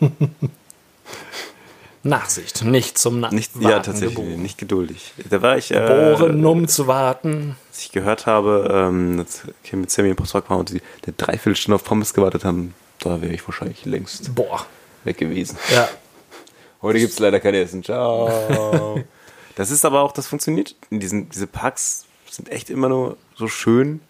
[2.02, 4.42] Nachsicht, nicht zum Na Nicht, Warten ja, tatsächlich, geboren.
[4.42, 5.12] nicht geduldig.
[5.28, 7.56] Da war ich, äh, Geboren, um zu warten.
[7.68, 11.14] als ich gehört habe, ähm, dass Kim mit Sammy im Postpark waren und die eine
[11.16, 14.64] Dreiviertelstunde auf Pommes gewartet haben, da wäre ich wahrscheinlich längst Boah.
[15.04, 15.58] weg gewesen.
[15.74, 15.88] Ja.
[16.82, 17.82] Heute gibt es leider kein Essen.
[17.82, 19.02] Ciao.
[19.56, 20.74] das ist aber auch, das funktioniert.
[20.90, 24.00] In diesen, diese Parks sind echt immer nur so schön,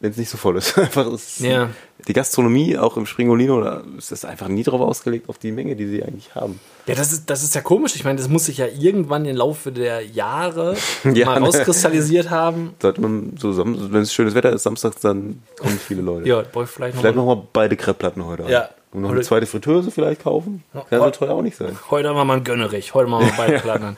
[0.00, 0.76] wenn es nicht so voll ist.
[0.78, 1.70] Einfach, es ist Ja.
[2.08, 5.74] Die Gastronomie, auch im Springolino, da ist das einfach nie drauf ausgelegt, auf die Menge,
[5.74, 6.60] die sie eigentlich haben.
[6.86, 7.96] Ja, das ist, das ist ja komisch.
[7.96, 11.46] Ich meine, das muss sich ja irgendwann im Laufe der Jahre Ja, mal ne?
[11.46, 12.74] rauskristallisiert haben.
[12.80, 16.28] Sollte man so, wenn es schönes Wetter ist, samstags, dann kommen viele Leute.
[16.28, 17.24] Ja, brauche ich vielleicht noch Vielleicht mal.
[17.24, 18.44] nochmal beide Crepeplatten heute.
[18.44, 18.50] an.
[18.50, 18.68] Ja.
[18.92, 20.62] Und noch eine zweite Fritteuse vielleicht kaufen.
[20.88, 21.76] Kann so teuer auch nicht sein.
[21.90, 22.94] Heute machen wir mal einen Gönnerich.
[22.94, 23.96] Heute machen wir beide Platten.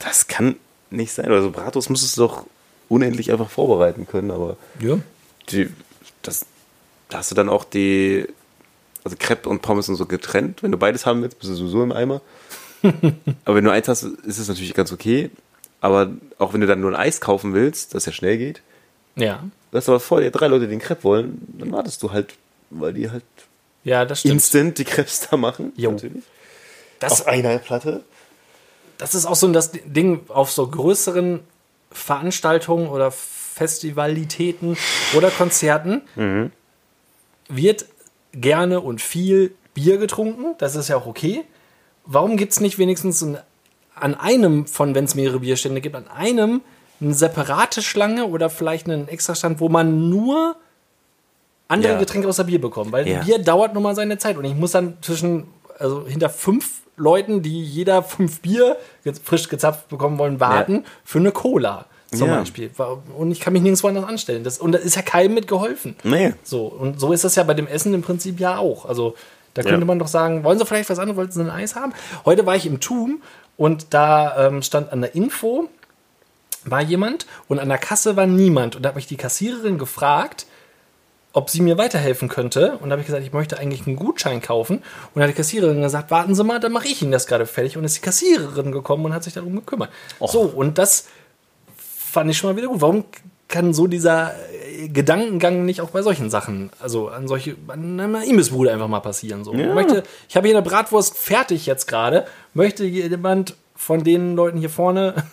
[0.00, 0.56] Das kann
[0.90, 1.30] nicht sein.
[1.30, 2.44] Also Bratwurst musstest du doch
[2.88, 4.98] unendlich einfach vorbereiten können, aber Ja.
[5.50, 5.68] die,
[6.22, 6.46] das,
[7.08, 8.26] da hast du dann auch die,
[9.04, 10.62] also Crepe und Pommes und so getrennt.
[10.62, 12.20] Wenn du beides haben willst, bist du sowieso im Eimer.
[12.82, 15.30] aber wenn du eins hast, ist es natürlich ganz okay.
[15.80, 18.62] Aber auch wenn du dann nur ein Eis kaufen willst, das ja schnell geht,
[19.14, 19.44] Ja.
[19.70, 22.34] du hast aber vor dir drei Leute, die den Crepe wollen, dann wartest du halt,
[22.70, 23.24] weil die halt
[23.84, 24.34] Ja, das stimmt.
[24.34, 25.72] instant die Crepes da machen.
[25.76, 25.92] Jo.
[25.92, 26.24] Natürlich.
[26.98, 28.02] Das, Auf einer Platte.
[28.98, 31.40] das ist auch so das Ding auf so größeren
[31.96, 34.76] Veranstaltungen oder Festivalitäten
[35.16, 36.02] oder Konzerten
[37.48, 37.86] wird
[38.32, 40.54] gerne und viel Bier getrunken.
[40.58, 41.44] Das ist ja auch okay.
[42.04, 43.38] Warum gibt es nicht wenigstens ein,
[43.94, 46.60] an einem von, wenn es mehrere Bierstände gibt, an einem
[47.00, 50.56] eine separate Schlange oder vielleicht einen Extrastand, wo man nur
[51.68, 51.98] andere Ja.
[51.98, 52.92] Getränke außer Bier bekommt?
[52.92, 53.22] Weil Ja.
[53.22, 55.46] Bier dauert nun mal seine Zeit und ich muss dann zwischen,
[55.78, 58.76] also hinter fünf Leuten, die jeder fünf Bier
[59.22, 62.38] frisch gezapft bekommen wollen, warten für eine Cola zum Ja.
[62.38, 62.70] Beispiel.
[63.16, 64.44] Und ich kann mich nirgendwo anders anstellen.
[64.44, 65.96] Das, und da ist ja keinem mit geholfen.
[66.04, 66.34] Nee.
[66.42, 68.86] So, und so ist das ja bei dem Essen im Prinzip ja auch.
[68.86, 69.14] Also
[69.54, 71.92] Da könnte man doch sagen, wollen Sie vielleicht was anderes, wollten Sie ein Eis haben?
[72.24, 73.22] Heute war ich im TUM
[73.56, 75.68] und da ähm, stand an der Info,
[76.64, 78.76] war jemand und an der Kasse war niemand.
[78.76, 80.46] Und da habe ich die Kassiererin gefragt,
[81.36, 82.78] ob sie mir weiterhelfen könnte.
[82.78, 84.78] Und da habe ich gesagt, ich möchte eigentlich einen Gutschein kaufen.
[84.78, 84.84] Und
[85.16, 87.76] da hat die Kassiererin gesagt, warten Sie mal, dann mache ich Ihnen das gerade fertig.
[87.76, 89.90] Und ist die Kassiererin gekommen und hat sich darum gekümmert.
[90.18, 91.08] So, und das
[91.76, 92.80] fand ich schon mal wieder gut.
[92.80, 93.04] Warum
[93.48, 98.24] kann so dieser äh, Gedankengang nicht auch bei solchen Sachen, also an solche, an einer
[98.24, 99.44] Imbissbude einfach mal passieren?
[99.44, 99.52] So.
[99.52, 99.68] Ja.
[99.68, 102.24] Ich, möchte, ich habe hier eine Bratwurst fertig jetzt gerade.
[102.54, 105.26] Möchte jemand von den Leuten hier vorne,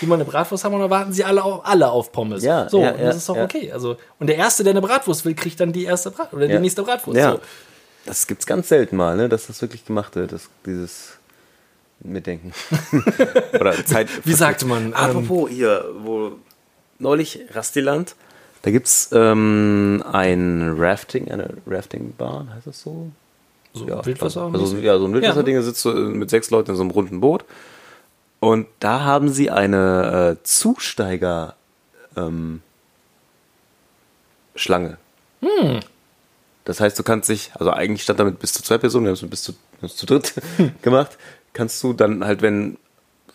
[0.00, 2.42] die mal eine Bratwurst haben, oder warten sie alle auf, alle auf Pommes?
[2.42, 3.44] Ja, so, ja, und ja, das ist doch ja.
[3.44, 3.72] okay.
[3.72, 6.54] Also, und der Erste, der eine Bratwurst will, kriegt dann die erste Brat oder die
[6.54, 6.60] Ja.
[6.60, 7.18] nächste Bratwurst.
[7.18, 7.32] Ja.
[7.32, 7.40] So.
[8.06, 11.18] Das gibt's ganz selten mal, ne, dass das wirklich gemacht wird, das, dieses
[12.02, 12.52] Mitdenken.
[13.60, 14.08] Oder Zeit.
[14.24, 14.86] Wie sagte man?
[14.86, 16.32] Ähm, Apropos hier, wo
[16.98, 18.14] neulich Rastiland,
[18.62, 23.10] da gibt's ähm, ein Rafting, eine Rafting-Bahn, heißt das so?
[23.74, 24.50] so Ja, Wildwasser.
[24.52, 26.90] also, ja, so ein Wildwasserding, da sitzt du äh, mit sechs Leuten in so einem
[26.92, 27.44] runden Boot.
[28.40, 31.54] Und da haben sie eine äh, Zusteiger
[32.16, 32.62] ähm,
[34.54, 34.96] Schlange.
[36.64, 39.14] Das heißt, du kannst dich, also eigentlich stand damit bis zu zwei Personen, wir haben
[39.24, 40.34] es bis zu, es zu dritt
[40.82, 41.16] gemacht,
[41.52, 42.76] kannst du dann halt, wenn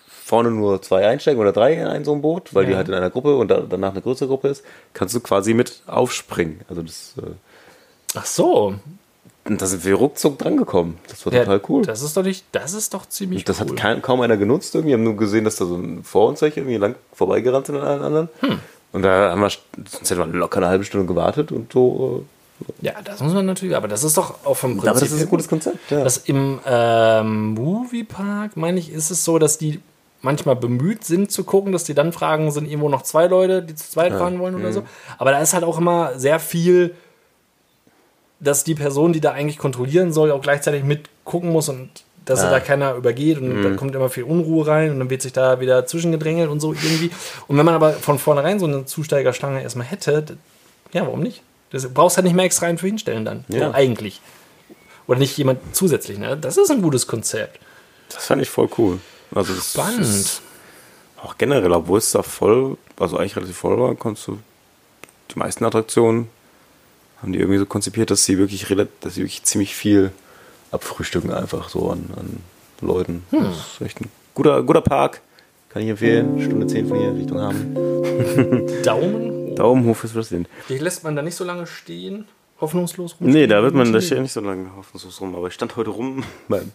[0.08, 2.78] vorne nur zwei einsteigen oder drei in ein so ein Boot, weil die Ja.
[2.78, 5.82] halt in einer Gruppe und da, danach eine größere Gruppe ist, kannst du quasi mit
[5.86, 6.62] aufspringen.
[6.68, 7.32] Also das, äh,
[8.16, 8.76] Ach so.
[9.46, 10.98] Und da sind wir ruckzuck dran gekommen.
[11.08, 11.84] Das war Ja, total cool.
[11.84, 13.68] Das ist doch nicht, das ist doch ziemlich Und das cool.
[13.70, 14.90] hat kein, kaum einer genutzt irgendwie.
[14.90, 17.76] Wir haben nur gesehen, dass da so ein vor uns welche irgendwie lang vorbeigerannt sind
[17.78, 18.30] an allen anderen.
[18.42, 18.60] Hm.
[18.92, 19.50] Und da haben wir,
[19.90, 22.26] sonst hätten wir locker eine halbe Stunde gewartet und so.
[22.82, 25.12] ja, das muss man natürlich, aber das ist doch auch vom Äh, Prinzip aber das
[25.12, 25.92] ist ein gutes Konzept.
[25.92, 26.04] Ja.
[26.04, 29.80] Das im ähm, Moviepark, meine ich, ist es so, dass die
[30.22, 33.76] manchmal bemüht sind zu gucken, dass die dann fragen, sind irgendwo noch zwei Leute, die
[33.76, 34.62] zu zweit fahren wollen Mhm.
[34.62, 34.84] oder so.
[35.20, 36.96] Aber da ist halt auch immer sehr viel,
[38.40, 41.90] dass die Person, die da eigentlich kontrollieren soll, auch gleichzeitig mitgucken muss und
[42.26, 43.64] dass da keiner übergeht und Mhm.
[43.64, 46.74] da kommt immer viel Unruhe rein und dann wird sich da wieder zwischengedrängelt und so
[46.74, 47.12] irgendwie.
[47.48, 50.26] Und wenn man aber von vornherein so eine Zusteigerschlange erstmal hätte,
[50.92, 51.44] ja, warum nicht?
[51.70, 53.46] Das brauchst halt nicht mehr extra einen für hinstellen dann.
[53.48, 53.72] Ja.
[53.76, 54.22] Eigentlich.
[55.08, 56.36] Oder nicht jemand zusätzlich, ne?
[56.36, 57.60] Das ist ein gutes Konzept.
[58.10, 59.00] das fand ich voll cool.
[59.34, 60.42] Also Spannend.
[61.22, 64.40] Auch generell, obwohl es da voll, also eigentlich relativ voll war, konntest du
[65.34, 66.30] die meisten Attraktionen
[67.26, 68.68] haben die irgendwie so konzipiert, dass sie wirklich,
[69.02, 70.12] dass sie wirklich ziemlich viel
[70.70, 72.38] abfrühstücken einfach so an, an
[72.82, 73.24] Leuten.
[73.32, 73.46] Hm.
[73.46, 75.22] Das ist echt ein guter, guter Park.
[75.70, 76.40] Kann ich empfehlen.
[76.40, 77.76] Stunde 10 von hier Richtung Hamm.
[78.84, 79.56] Daumen.
[79.56, 80.46] Daumen hoch fürs Wrestling.
[80.70, 82.28] Die lässt man da nicht so lange stehen,
[82.62, 83.32] hoffnungslos rumstehen.
[83.32, 85.34] Nee, da wird man, da steht nicht so lange hoffnungslos rum.
[85.34, 86.74] Aber ich stand heute rum beim,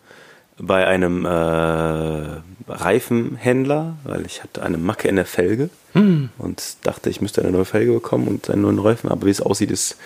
[0.58, 5.70] bei einem äh, Reifenhändler, weil ich hatte eine Macke in der Felge
[6.38, 9.10] und dachte, ich müsste eine neue Felge bekommen und einen neuen Reifen.
[9.10, 9.96] Aber wie es aussieht, ist,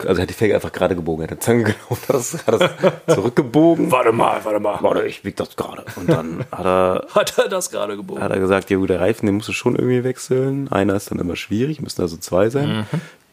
[0.00, 1.22] also er hat die Felge einfach gerade gebogen.
[1.24, 3.90] Hat eine Zange genommen, hat das, hat das zurückgebogen.
[3.90, 4.78] Warte mal, warte mal.
[4.80, 5.84] Warte, ich wieg das gerade.
[5.96, 8.22] Und dann hat er Hat er das gerade gebogen?
[8.22, 10.70] hat er gesagt, ja gut, der Reifen, den musst du schon irgendwie wechseln.
[10.70, 12.86] Einer ist dann immer schwierig, müssen also zwei sein.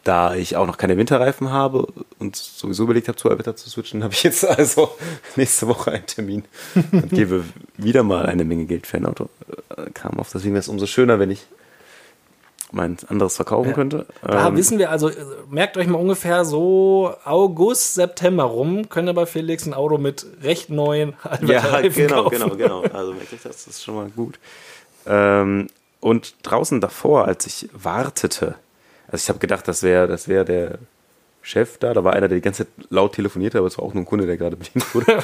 [0.04, 1.86] Da ich auch noch keine Winterreifen habe
[2.18, 4.90] und sowieso überlegt habe, zu Alberta zu switchen, habe ich jetzt also
[5.36, 6.44] nächste Woche einen Termin
[6.90, 7.44] und gebe
[7.76, 9.28] wieder mal eine Menge Geld für ein Auto.
[9.76, 11.46] Äh, Kam auf, deswegen wäre es umso schöner, wenn ich
[12.72, 14.06] mein anderes verkaufen könnte.
[14.22, 15.14] Da Ähm, wissen wir, also äh,
[15.50, 20.26] merkt euch mal ungefähr so August, September rum, könnt ihr bei Felix ein Auto mit
[20.42, 21.14] recht neuen
[21.46, 22.38] Ja, Reifen genau, kaufen.
[22.38, 22.80] genau, genau.
[22.92, 24.38] Also merke ich das, das ist schon mal gut.
[25.06, 25.68] Ähm,
[26.00, 28.56] und draußen davor, als ich wartete,
[29.08, 30.78] also ich habe gedacht, das wäre das wär der
[31.42, 33.94] Chef da, da war einer, der die ganze Zeit laut telefonierte, aber es war auch
[33.94, 35.18] nur ein Kunde, der gerade bedient wurde.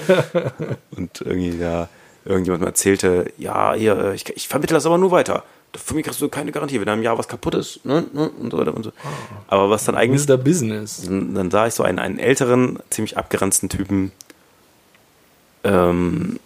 [0.97, 1.89] und irgendwie, ja,
[2.25, 5.45] irgendjemand erzählte, ja, hier, ich, ich vermittle das aber nur weiter.
[5.77, 8.31] Für mich kriegst du keine Garantie, wenn in einem Jahr was kaputt ist, ne, ne,
[8.31, 8.93] und so weiter und so.
[9.49, 10.37] Aber was dann eigentlich Mr.
[10.37, 11.03] Business.
[11.03, 14.13] dann, dann sah ich so einen, einen älteren, ziemlich abgeranzten Typen.
[15.65, 16.39] Ähm,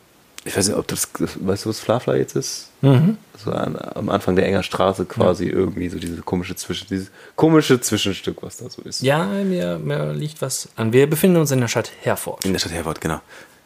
[0.45, 2.71] ich weiß nicht, ob das, weißt du, was Flafla jetzt ist?
[2.81, 3.17] Mhm.
[3.45, 7.81] So an, am Anfang der enger Straße quasi irgendwie so diese komische Zwischen, dieses komische
[7.81, 9.03] Zwischenstück, was da so ist.
[9.03, 10.93] Ja, mir, mir liegt was an.
[10.93, 12.45] Wir befinden uns in der Stadt Herford.
[12.45, 13.21] In der Stadt Herford, genau.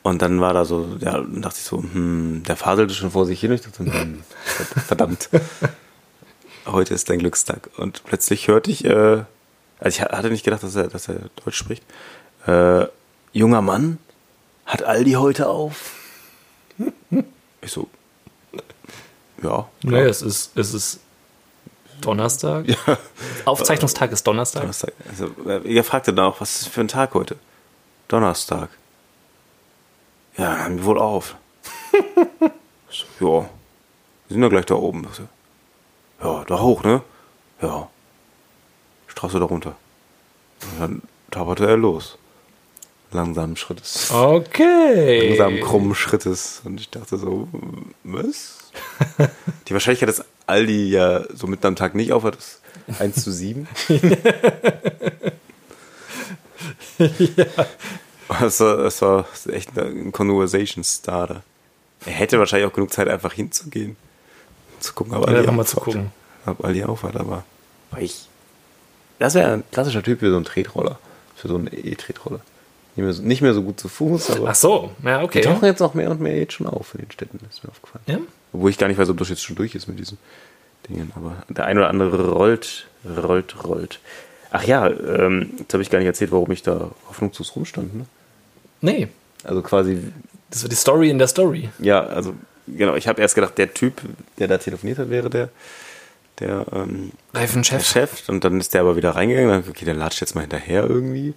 [0.07, 3.27] Und dann war da so, ja, dann dachte ich so, hm, der faselte schon vor
[3.27, 3.51] sich hin.
[3.51, 4.23] Ich dachte, hm,
[4.87, 5.31] verdammt.
[6.67, 7.71] Heute ist dein Glückstag.
[7.77, 9.25] Und plötzlich hörte ich, äh,
[9.81, 11.83] also ich hatte nicht gedacht, dass er, dass er Deutsch spricht.
[12.47, 12.87] Äh,
[13.33, 13.99] junger Mann,
[14.65, 15.95] hat Aldi heute auf?
[17.63, 17.89] Ich so,
[19.43, 19.69] ja.
[19.83, 21.01] Naja, es ist, es ist
[22.01, 22.67] Donnerstag.
[23.45, 24.61] Aufzeichnungstag ist Donnerstag.
[24.61, 24.93] Donnerstag.
[25.09, 27.35] Also, äh, ihr fragte dann auch, was ist für ein Tag heute?
[28.07, 28.69] Donnerstag.
[30.37, 31.37] Ja, dann haben wir wohl auf.
[32.89, 33.41] So, ja,
[34.29, 35.07] wir sind ja gleich da oben.
[36.23, 37.03] Ja, da hoch, ne?
[37.61, 37.89] Ja.
[39.09, 39.77] Straße da runter.
[40.63, 42.17] Und dann taperte er los.
[43.11, 44.11] langsamen Schrittes.
[44.11, 45.29] Okay.
[45.29, 46.63] Langsamen, krummen Schrittes.
[46.65, 47.49] Und ich dachte so,
[48.05, 48.71] was?
[49.69, 52.61] Die Wahrscheinlichkeit, dass Aldi ja so mitten am Tag nicht aufhört, ist
[52.99, 53.69] 1 zu 7.
[58.29, 61.43] Das war, das war echt ein Conversation Starter.
[62.05, 63.97] Er hätte wahrscheinlich auch genug Zeit, einfach hinzugehen.
[64.81, 66.11] Zu gucken, Ja, Aldi einfach mal zu gucken.
[66.45, 67.45] Ob Aldi aufhat, aber.
[67.91, 68.29] aber ich.
[69.19, 70.99] Das wäre ein klassischer Typ für so einen Tretroller.
[71.37, 72.41] Für so einen E-Tretroller.
[72.97, 74.51] Nicht mehr, so, nicht mehr so gut zu Fuß, aber.
[74.51, 75.41] Ach so, ja, Die okay.
[75.43, 78.05] tauchen jetzt auch mehr und mehr jetzt schon auf in den Städten, ist mir aufgefallen.
[78.07, 78.19] Ja?
[78.53, 80.19] Obwohl ich gar nicht weiß, ob das jetzt schon durch ist mit diesen
[80.89, 81.13] Dingen.
[81.15, 84.01] Aber der ein oder andere rollt, rollt, rollt.
[84.51, 87.95] Ach ja, ähm, jetzt habe ich gar nicht erzählt, warum ich da hoffnungslos rumstand.
[87.95, 88.07] Ne?
[88.87, 89.09] Nee,
[89.43, 89.99] Also quasi,
[90.49, 91.71] das war die Story in der Story.
[91.81, 92.35] ja, also
[92.69, 94.01] genau, ich habe erst gedacht, der Typ,
[94.39, 95.49] der da telefoniert hat, wäre der,
[96.39, 97.85] der, ähm, der Reifenchef.
[97.85, 98.29] Chef.
[98.29, 99.49] Und dann ist der aber wieder reingegangen.
[99.51, 101.35] Dann, okay, der latscht jetzt mal hinterher irgendwie.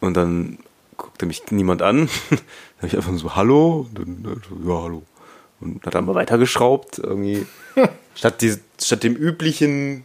[0.00, 0.58] Und dann
[0.98, 2.08] guckte mich niemand an.
[2.30, 2.38] dann
[2.78, 3.88] habe ich einfach so, hallo?
[3.88, 5.02] Und dann, äh, so, ja, hallo.
[5.60, 6.98] Und hat dann mal weitergeschraubt.
[6.98, 7.46] Irgendwie.
[8.14, 10.04] statt, die, statt dem üblichen,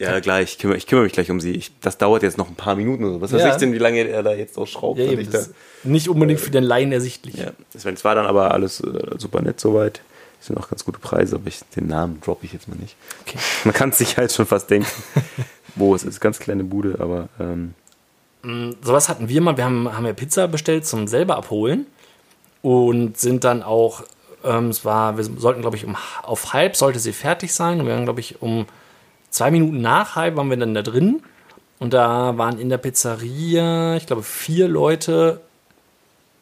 [0.00, 1.52] ja, gleich, ich kümmere, ich kümmere mich gleich um sie.
[1.52, 3.20] Ich, das dauert jetzt noch ein paar Minuten oder so.
[3.20, 3.50] Was weiß Ja.
[3.50, 4.98] ich denn, wie lange er da jetzt auch schraubt?
[4.98, 5.50] Ja, eben, da, das
[5.84, 7.36] nicht unbedingt für den Laien ersichtlich.
[7.36, 10.00] ja, das war- es war dann aber alles äh, super nett soweit.
[10.40, 12.96] Es sind auch ganz gute Preise, aber ich, den Namen droppe ich jetzt mal nicht.
[13.26, 13.36] Okay.
[13.64, 14.88] Man kann sich halt schon fast denken,
[15.74, 16.18] wo es ist.
[16.20, 17.74] Ganz kleine Bude, aber ähm,
[18.82, 19.56] sowas hatten wir mal.
[19.58, 21.86] Wir haben, haben ja Pizza bestellt zum selber abholen
[22.62, 24.02] und sind dann auch,
[24.44, 27.86] ähm, es war, wir sollten, glaube ich, um, auf halb sollte sie fertig sein und
[27.86, 28.66] wir waren, glaube ich, um
[29.30, 31.22] zwei Minuten nach halb waren wir dann da drin
[31.78, 35.40] und da waren in der Pizzeria, ich glaube, vier Leute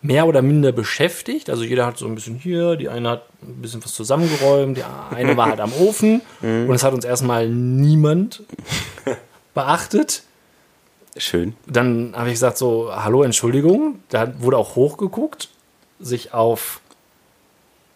[0.01, 1.51] mehr oder minder beschäftigt.
[1.51, 4.85] Also jeder hat so ein bisschen hier, die eine hat ein bisschen was zusammengeräumt, die
[5.15, 8.43] eine war halt am Ofen und es hat uns erstmal niemand
[9.55, 10.23] beachtet
[11.17, 11.55] schön.
[11.67, 14.01] dann habe ich gesagt so, hallo, Entschuldigung.
[14.09, 15.49] Da wurde auch hochgeguckt,
[15.99, 16.81] sich auf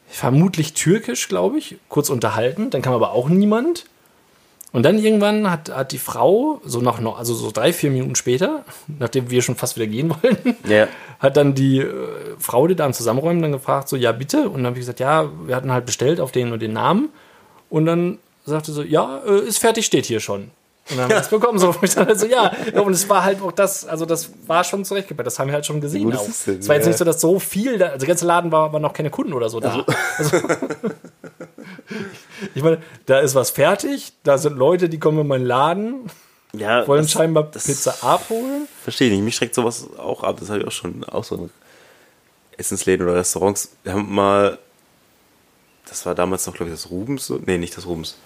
[0.09, 2.70] vermutlich türkisch, glaube ich, kurz unterhalten.
[2.70, 3.86] Dann kam aber auch niemand.
[4.72, 8.14] Und dann irgendwann hat, hat die Frau, so nach noch, also so drei, vier Minuten
[8.16, 8.64] später,
[8.98, 10.88] nachdem wir schon fast wieder gehen wollten, Ja.
[11.18, 11.94] hat dann die äh,
[12.38, 14.48] Frau, die da am Zusammenräumen, dann gefragt, so, ja, bitte.
[14.48, 17.10] Und dann habe ich gesagt, ja, wir hatten halt bestellt auf den und den Namen.
[17.68, 20.50] Und dann sagte so, ja, äh, ist fertig, steht hier schon.
[20.90, 21.58] Und dann haben wir das bekommen.
[21.58, 22.50] So, und ich dann halt so, ja.
[22.74, 22.80] ja.
[22.80, 25.26] Und es war halt auch das, also das war schon zurechtgebettet.
[25.28, 26.04] Das haben wir halt schon gesehen.
[26.04, 26.26] gut auch.
[26.28, 26.88] Es war jetzt Ja.
[26.88, 29.32] nicht so, dass so viel, da, also der ganze Laden war, waren noch keine Kunden
[29.34, 29.84] oder so da.
[30.18, 30.38] Also,
[32.54, 36.10] ich meine, da ist was fertig, da sind Leute, die kommen in meinen Laden,
[36.52, 38.66] Ja, wollen das scheinbar das- Pizza abholen.
[38.82, 39.24] verstehe ich nicht.
[39.24, 40.36] Mich schreckt sowas auch ab.
[40.40, 41.50] Das habe ich auch schon, auch so in
[42.58, 43.72] Essensläden oder Restaurants.
[43.84, 44.58] Wir haben mal,
[45.88, 47.32] das war damals noch, glaube ich, das Rubens.
[47.46, 48.16] Nee, nicht das Rubens.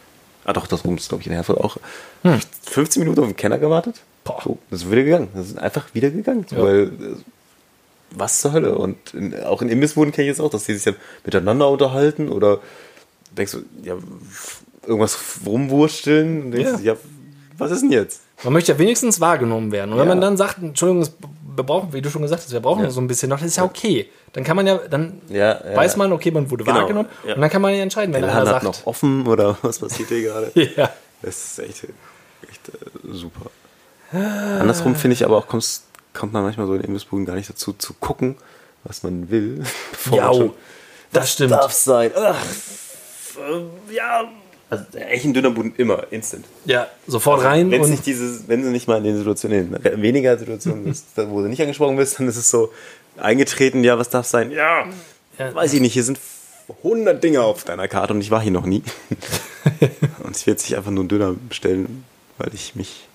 [0.45, 1.77] Ah, doch, das Rubens, glaube ich, in Herford auch.
[2.65, 3.97] 15 Minuten auf den Kenner gewartet.
[4.25, 4.41] Boah.
[4.45, 5.29] So, das ist wieder gegangen.
[5.35, 6.47] Das ist einfach wieder gegangen.
[6.51, 6.63] Ja.
[6.63, 6.91] Weil, äh,
[8.13, 8.77] was zur Hölle?
[8.79, 12.29] Und in, auch in Imbissbuden kenne ich jetzt auch, dass die sich dann miteinander unterhalten
[12.29, 12.61] oder
[13.37, 13.95] denkst du, ja,
[14.87, 16.93] irgendwas rumwursteln und denkst, Ja.
[16.93, 16.97] ja,
[17.59, 18.21] was ist denn jetzt?
[18.45, 19.93] Man möchte ja wenigstens wahrgenommen werden.
[19.93, 20.15] Und wenn Ja.
[20.15, 21.09] man dann sagt, Entschuldigung,
[21.57, 22.91] wir brauchen, wie du schon gesagt hast, wir brauchen Ja.
[22.91, 24.09] so ein bisschen noch, das ist ja okay.
[24.35, 27.09] Dann kann man ja, dann Ja, weiß man, okay, man wurde Genau, wahrgenommen.
[27.25, 30.11] Und dann kann man ja entscheiden, wenn Der einer sagt, noch offen oder was passiert
[30.11, 30.53] hier gerade?
[30.77, 30.91] ja,
[31.23, 31.85] Das ist echt,
[32.51, 32.73] echt äh,
[33.11, 33.51] super.
[34.13, 37.73] Andersrum finde ich aber auch, kommst, kommt man manchmal so in Imbissbuden gar nicht dazu,
[37.73, 38.37] zu gucken,
[38.85, 39.63] was man will.
[39.93, 40.53] bevor man ja,
[41.13, 41.53] das stimmt.
[41.53, 42.11] Darf sein.
[42.15, 42.37] Ach,
[43.39, 44.29] äh, ja.
[44.69, 46.45] Also echt ein Dönerbuden immer, instant.
[46.65, 50.03] Ja, sofort rein Wenn und nicht dieses, wenn du nicht mal in den Situationen, in
[50.03, 52.73] weniger Situationen bist, wo du nicht angesprochen bist, dann ist es so
[53.17, 54.51] eingetreten, ja, was darf sein?
[54.51, 54.87] Ja,
[55.39, 55.55] Ja.
[55.55, 56.19] weiß ich nicht, hier sind
[56.83, 58.83] 100 Dinge auf deiner Karte und ich war hier noch nie.
[60.25, 62.05] und ich werde sich einfach nur einen Döner bestellen,
[62.39, 63.07] weil ich mich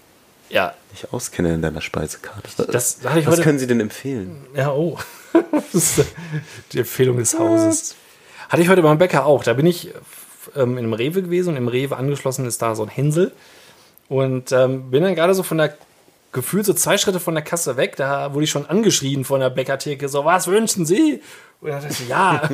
[0.49, 2.65] ja, nicht auskenne in deiner Speisekarte.
[2.71, 4.45] Das ich was heute- können Sie denn empfehlen?
[4.55, 4.97] ja, oh.
[5.73, 6.01] das
[6.71, 7.95] die Empfehlung des Hauses.
[8.51, 9.45] Hatte ich heute beim Bäcker auch.
[9.45, 9.93] Da bin ich
[10.57, 13.31] ähm, in einem Rewe gewesen und im Rewe angeschlossen ist da so ein Hänsel.
[14.09, 15.77] Und ähm, bin dann gerade so von der
[16.33, 19.49] gefühlt so zwei Schritte von der Kasse weg, da wurde ich schon angeschrien von der
[19.49, 21.21] Bäckertheke, so, was wünschen Sie?
[21.61, 22.41] Und dann dachte ich, ja,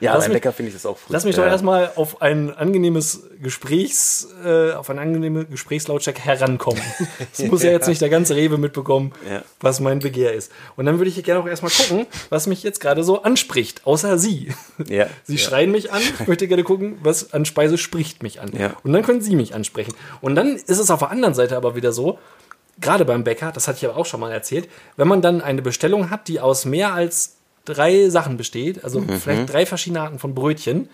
[0.00, 1.12] Ja, lass beim Bäcker finde ich das auch früh.
[1.12, 1.50] lass mich doch ja.
[1.50, 6.82] erstmal auf ein angenehmes Gesprächs, äh, auf eine angenehme Gesprächslautstärke herankommen.
[7.32, 9.42] Es muss ja jetzt nicht der ganze Rewe mitbekommen, Ja.
[9.60, 10.52] was mein Begehr ist.
[10.76, 14.18] Und dann würde ich gerne auch erstmal gucken, was mich jetzt gerade so anspricht, außer
[14.18, 14.52] Sie.
[14.88, 15.38] Ja, Sie ja.
[15.38, 18.52] schreien mich an, ich möchte gerne gucken, was an Speise spricht mich an.
[18.56, 18.74] Ja.
[18.84, 19.94] Und dann können Sie mich ansprechen.
[20.20, 22.18] Und dann ist es auf der anderen Seite aber wieder so,
[22.80, 25.62] gerade beim Bäcker, das hatte ich aber auch schon mal erzählt, wenn man dann eine
[25.62, 27.37] Bestellung hat, die aus mehr als
[27.68, 29.18] drei Sachen besteht, also Mhm.
[29.20, 30.88] vielleicht drei verschiedene Arten von Brötchen,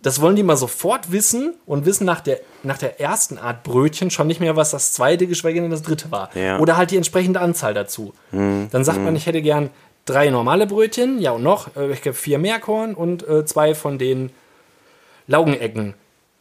[0.00, 4.10] das wollen die mal sofort wissen und wissen nach der, nach der ersten Art Brötchen
[4.10, 6.30] schon nicht mehr, was das zweite, geschweige denn das dritte war.
[6.36, 6.58] Ja.
[6.60, 8.14] Oder halt die entsprechende Anzahl dazu.
[8.30, 9.70] Dann sagt man, ich hätte gern
[10.04, 13.98] drei normale Brötchen, ja und noch, äh, ich habe vier Meerkorn und äh, zwei von
[13.98, 14.30] den
[15.26, 15.94] Laugenecken.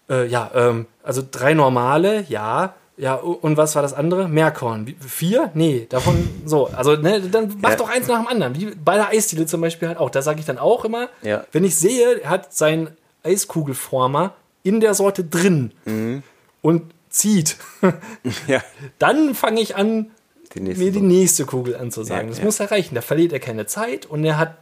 [0.09, 2.75] Äh, ja, ähm, also drei normale, ja.
[2.99, 4.27] Ja, und was war das andere?
[4.27, 4.95] Meerkorn.
[4.99, 5.51] Vier?
[5.53, 6.65] Nee, davon so.
[6.67, 7.75] Also, ne, dann mach Ja.
[7.75, 8.55] doch eins nach dem anderen.
[8.59, 10.09] Wie bei der Eisdiele zum Beispiel halt auch.
[10.09, 11.45] Da sage ich dann auch immer, Ja.
[11.51, 12.89] wenn ich sehe, er hat sein
[13.23, 14.33] Eiskugelformer
[14.63, 16.23] in der Sorte drin Mhm.
[16.61, 17.57] und zieht,
[18.47, 18.61] Ja.
[18.99, 20.07] dann fange ich an,
[20.55, 22.29] Die mir die nächste Kugel anzusagen.
[22.29, 22.45] Das ja.
[22.45, 22.95] muss erreichen.
[22.95, 24.55] Da verliert er keine Zeit und er hat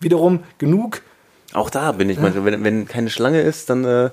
[0.00, 1.02] wiederum genug.
[1.52, 4.10] Auch da bin ich manchmal, wenn, wenn keine Schlange ist, dann äh,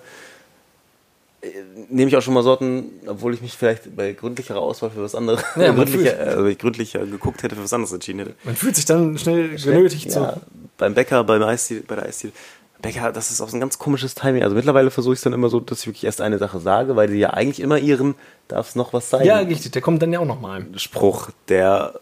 [1.89, 5.15] nehme ich auch schon mal Sorten, obwohl ich mich vielleicht bei gründlicherer Auswahl für was
[5.15, 8.35] anderes, Ja, gründlicher, ich gründlicher geguckt hätte, für was anderes entschieden hätte.
[8.43, 10.41] Man fühlt sich dann schnell genötigt ja, zu.
[10.77, 12.33] beim Bäcker, beim Eisdiele, bei der Eisdiele.
[12.81, 14.43] Bäcker, das ist auch so ein ganz komisches Timing.
[14.43, 16.95] Also mittlerweile versuche ich es dann immer so, dass ich wirklich erst eine Sache sage,
[16.95, 18.15] weil die ja eigentlich immer ihren,
[18.47, 19.25] darf es noch was sein?
[19.25, 19.71] Ja, richtig.
[19.71, 20.65] Der kommt dann ja auch nochmal.
[20.77, 21.99] Spruch, der,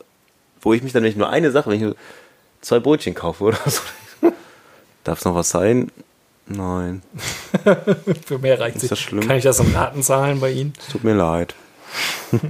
[0.61, 1.95] wo ich mich dann, wenn ich nur eine Sache, wenn ich nur
[2.61, 3.81] zwei Brötchen kaufe oder so,
[5.03, 5.91] darf es noch was sein?
[6.49, 7.03] Nein,
[8.25, 9.27] Für mehr reicht schlimm?
[9.27, 10.73] Kann ich das im Raten zahlen bei Ihnen?
[10.79, 11.55] es tut mir leid.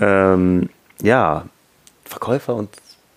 [0.00, 0.70] ähm,
[1.02, 1.46] ja,
[2.04, 2.70] Verkäufer und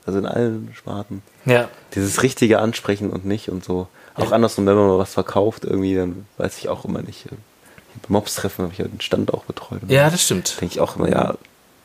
[0.05, 1.22] also in allen Sparten.
[1.45, 1.70] Ja.
[1.95, 3.88] Dieses richtige Ansprechen und nicht und so.
[4.16, 7.26] Auch andersrum, wenn man mal was verkauft, irgendwie, dann weiß ich auch immer nicht.
[7.30, 7.39] Beim
[8.09, 9.82] Mobs-Treffen habe ich ja den Stand auch betreut.
[9.88, 10.59] Ja, das stimmt.
[10.59, 11.36] Denke ich auch immer, ja,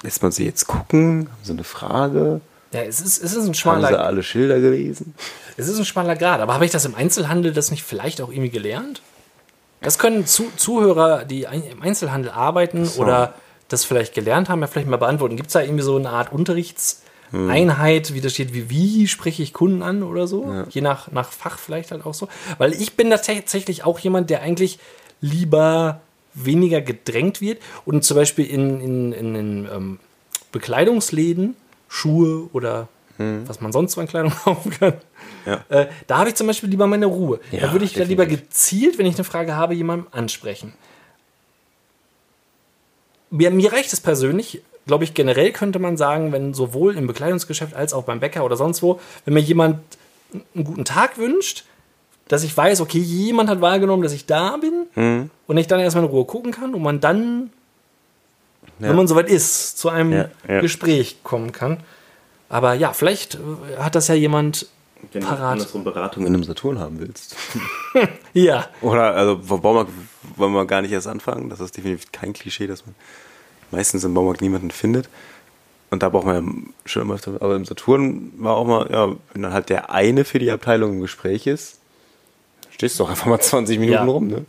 [0.02, 1.28] lässt man sie jetzt gucken?
[1.30, 2.40] Haben sie eine Frage?
[2.76, 5.14] Ja, es ist, es ist ein Haben sie schmaler, alle Schilder gelesen?
[5.56, 6.40] es ist ein schmaler Grad.
[6.40, 9.00] Aber habe ich das im Einzelhandel das nicht vielleicht auch irgendwie gelernt?
[9.80, 13.00] Das können Zu Zuhörer, die im Einzelhandel arbeiten so.
[13.00, 13.34] oder
[13.68, 15.36] das vielleicht gelernt haben, ja vielleicht mal beantworten.
[15.36, 19.52] Gibt es da irgendwie so eine Art Unterrichtseinheit, wie das steht, wie, wie spreche ich
[19.52, 20.66] Kunden an oder so?
[20.68, 22.28] Je nach, nach Fach vielleicht halt auch so.
[22.58, 24.78] Weil ich bin da tatsächlich auch jemand, der eigentlich
[25.20, 26.00] lieber
[26.34, 29.98] weniger gedrängt wird und zum Beispiel in, in, in, in ähm,
[30.52, 31.56] Bekleidungsläden,
[31.88, 34.94] Schuhe oder was man sonst so an Kleidung kaufen kann.
[35.46, 35.64] Ja.
[35.70, 37.40] Äh, da habe ich zum Beispiel lieber meine Ruhe.
[37.50, 38.48] Ja, da würde ich da lieber definitiv.
[38.50, 40.74] gezielt, wenn ich eine Frage habe, jemandem ansprechen.
[43.30, 47.74] Mir, mir reicht es persönlich, glaube ich, generell könnte man sagen, wenn sowohl im Bekleidungsgeschäft
[47.74, 49.80] als auch beim Bäcker oder sonst wo, wenn mir jemand
[50.54, 51.64] einen guten Tag wünscht,
[52.28, 55.30] dass ich weiß, okay, jemand hat wahrgenommen, dass ich da bin Mhm.
[55.46, 57.50] und ich dann erstmal in Ruhe gucken kann und man dann,
[58.78, 58.88] Ja.
[58.90, 60.60] wenn man soweit ist, zu einem Ja, ja.
[60.60, 61.78] Gespräch kommen kann.
[62.48, 63.38] Aber ja, vielleicht äh,
[63.78, 64.66] hat das ja jemand
[65.12, 65.52] Wenn du parat.
[65.52, 67.36] andersrum Beratung in einem Saturn haben willst.
[68.34, 69.90] Ja, Oder, also, vom Baumarkt
[70.36, 71.48] wollen wir gar nicht erst anfangen.
[71.48, 72.94] Das ist definitiv kein Klischee, dass man
[73.70, 75.08] meistens im Baumarkt niemanden findet.
[75.90, 76.52] Und da braucht man ja
[76.84, 77.40] schon immer öfter.
[77.40, 80.92] Aber im Saturn war auch mal, ja, wenn dann halt der eine für die Abteilung
[80.94, 81.78] im Gespräch ist,
[82.70, 84.04] stehst du doch einfach mal 20 Minuten Ja.
[84.04, 84.44] rum, ne?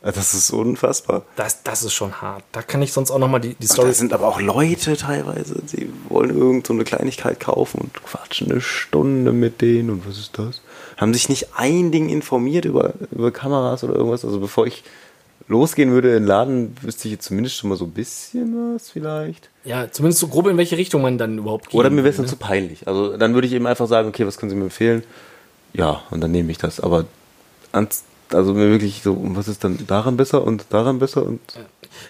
[0.00, 1.22] Das ist unfassbar.
[1.34, 2.44] das, das ist schon hart.
[2.52, 4.96] Da kann ich sonst auch noch mal die, die Story da sind aber auch Leute
[4.96, 10.06] teilweise, die wollen irgend so eine Kleinigkeit kaufen und quatschen eine Stunde mit denen und
[10.08, 10.62] was ist das?
[10.96, 14.24] Haben sich nicht ein Ding informiert über, über Kameras oder irgendwas.
[14.24, 14.84] Also bevor ich
[15.48, 18.90] losgehen würde in den Laden, wüsste ich jetzt zumindest schon mal so ein bisschen was
[18.90, 19.50] vielleicht.
[19.64, 21.74] Ja, zumindest so grob, in welche Richtung man dann überhaupt geht.
[21.74, 22.86] Oder mir wäre es dann zu peinlich.
[22.86, 25.02] Also dann würde ich eben einfach sagen, okay, was können Sie mir empfehlen?
[25.72, 26.80] Ja, und dann nehme ich das.
[26.80, 27.06] Aber
[27.72, 31.40] ans, also mir wirklich so, und was ist dann daran besser und daran besser und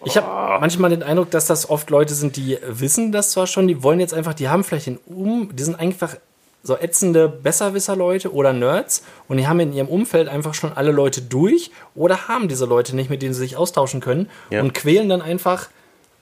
[0.05, 3.69] Ich habe manchmal den Eindruck, dass das oft Leute sind, die wissen das zwar schon,
[3.69, 6.17] die wollen jetzt einfach, die haben vielleicht den Um, die sind einfach
[6.63, 11.23] so ätzende Besserwisser-Leute oder Nerds und die haben in ihrem Umfeld einfach schon alle Leute
[11.23, 14.61] durch oder haben diese Leute nicht, mit denen sie sich austauschen können Ja.
[14.61, 15.69] und quälen dann einfach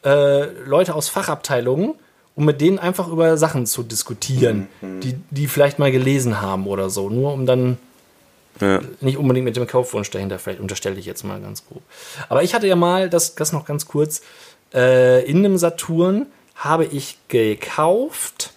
[0.05, 1.95] äh, Leute aus Fachabteilungen,
[2.37, 6.91] um mit denen einfach über Sachen zu diskutieren, die die vielleicht mal gelesen haben oder
[6.91, 7.79] so, nur um dann
[8.61, 8.81] ja.
[9.01, 11.83] nicht unbedingt mit dem Kaufwunsch dahinter, vielleicht unterstelle ich jetzt mal ganz grob.
[12.29, 14.23] Aber ich hatte ja mal, das, das noch ganz kurz,
[14.75, 18.53] äh, in einem Saturn habe ich gekauft,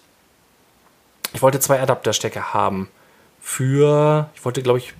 [1.32, 2.88] ich wollte zwei Adapterstecker haben
[3.40, 4.94] für, ich wollte glaube ich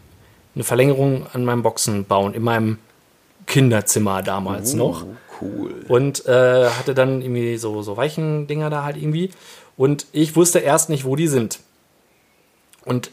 [0.55, 2.79] eine Verlängerung an meinem Boxen bauen, in meinem
[3.47, 5.05] Kinderzimmer damals noch
[5.41, 5.85] cool.
[5.89, 9.31] und äh, hatte dann irgendwie so, so weichen Dinger da halt irgendwie.
[9.77, 11.61] Und ich wusste erst nicht, wo die sind.
[12.85, 13.11] Und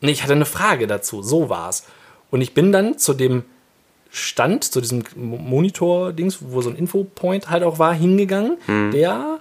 [0.00, 1.22] nee, ich hatte eine Frage dazu.
[1.22, 1.84] So war's.
[2.30, 3.44] Und ich bin dann zu dem
[4.10, 8.56] Stand, zu diesem Mo- Monitor-Dings, wo so ein Infopoint halt auch war, hingegangen,
[8.92, 9.40] der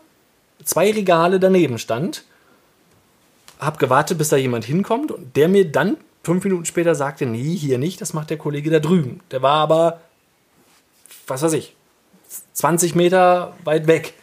[0.64, 2.24] zwei Regale daneben stand.
[3.60, 7.56] Hab gewartet, bis da jemand hinkommt und der mir dann fünf Minuten später sagte, nee,
[7.56, 9.20] hier nicht, das macht der Kollege da drüben.
[9.32, 10.02] Der war aber,
[11.28, 11.76] was weiß ich,
[12.54, 14.14] 20 Meter weit weg.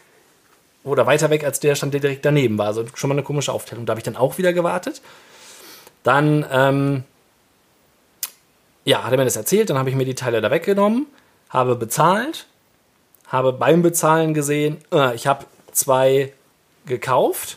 [0.84, 2.66] Oder weiter weg als der stand, der direkt daneben war.
[2.68, 3.86] Also schon mal eine komische Aufteilung.
[3.86, 5.02] Da habe ich dann auch wieder gewartet.
[6.06, 7.04] Dann ähm,
[8.84, 11.06] Ja, hat er mir das erzählt, dann habe ich mir die Teile da weggenommen,
[11.50, 12.46] habe bezahlt,
[13.26, 16.32] habe beim Bezahlen gesehen, äh, ich habe zwei
[16.86, 17.56] gekauft,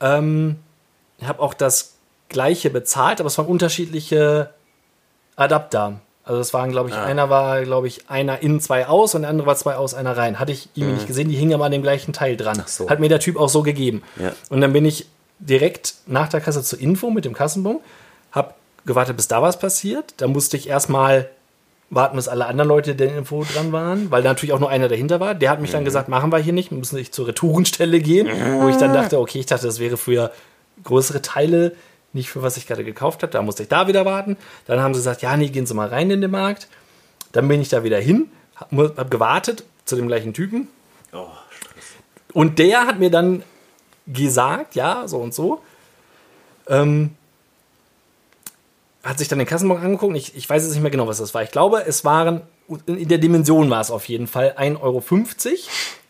[0.00, 0.56] ähm,
[1.24, 1.94] habe auch das
[2.28, 4.50] gleiche bezahlt, aber es waren unterschiedliche
[5.36, 6.00] Adapter.
[6.24, 7.04] Also es waren, glaube ich, Ah.
[7.04, 10.14] einer war, glaube ich, einer in, zwei aus und der andere war zwei aus, einer
[10.16, 10.38] rein.
[10.38, 12.58] Hatte ich ihm nicht gesehen, die hingen aber an dem gleichen Teil dran.
[12.58, 12.62] Mhm.
[12.66, 12.90] So.
[12.90, 14.02] Hat mir der Typ auch so gegeben.
[14.18, 14.32] Ja.
[14.50, 15.06] Und dann bin ich
[15.40, 17.80] direkt nach der Kasse zur Info mit dem Kassenbon,
[18.32, 20.14] hab gewartet, bis da was passiert.
[20.18, 21.28] Da musste ich erstmal
[21.90, 24.88] warten, bis alle anderen Leute der Info dran waren, weil da natürlich auch nur einer
[24.88, 25.34] dahinter war.
[25.34, 25.74] Der hat mich Mhm.
[25.74, 28.28] dann gesagt, machen wir hier nicht, müssen nicht zur Retourenstelle gehen,
[28.60, 30.30] wo ich dann dachte, okay, ich dachte, das wäre für
[30.84, 31.74] größere Teile,
[32.12, 33.32] nicht für was ich gerade gekauft habe.
[33.32, 34.36] Da musste ich da wieder warten.
[34.66, 36.68] Dann haben sie gesagt, ja, nee, gehen Sie mal rein in den Markt.
[37.32, 40.68] Dann bin ich da wieder hin, habe hab gewartet zu dem gleichen Typen.
[42.32, 43.42] Und der hat mir dann
[44.06, 45.60] gesagt, ja, so und so.
[46.68, 47.14] Ähm,
[49.02, 50.16] hat sich dann den Kassenbon angeguckt.
[50.16, 51.42] Ich, ich weiß jetzt nicht mehr genau, was das war.
[51.42, 52.42] Ich glaube, es waren,
[52.86, 55.02] in der Dimension war es auf jeden Fall 1,50 Euro.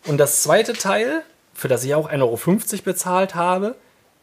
[0.07, 1.23] Und das zweite Teil,
[1.53, 3.75] für das ich auch 1,50 Euro bezahlt habe,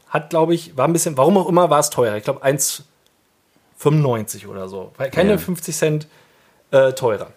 [0.08, 2.16] hat, glaube ich, war ein bisschen, warum auch immer, war es teurer.
[2.16, 4.92] Ich glaube, 1,95 oder so.
[5.12, 5.38] Keine Ja.
[5.38, 6.06] 50 Cent
[6.70, 7.30] äh, teurer.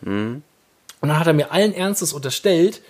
[1.01, 2.81] Und dann hat er mir allen Ernstes unterstellt,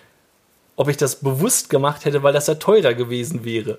[0.75, 3.77] ob ich das bewusst gemacht hätte, weil das ja teurer gewesen wäre.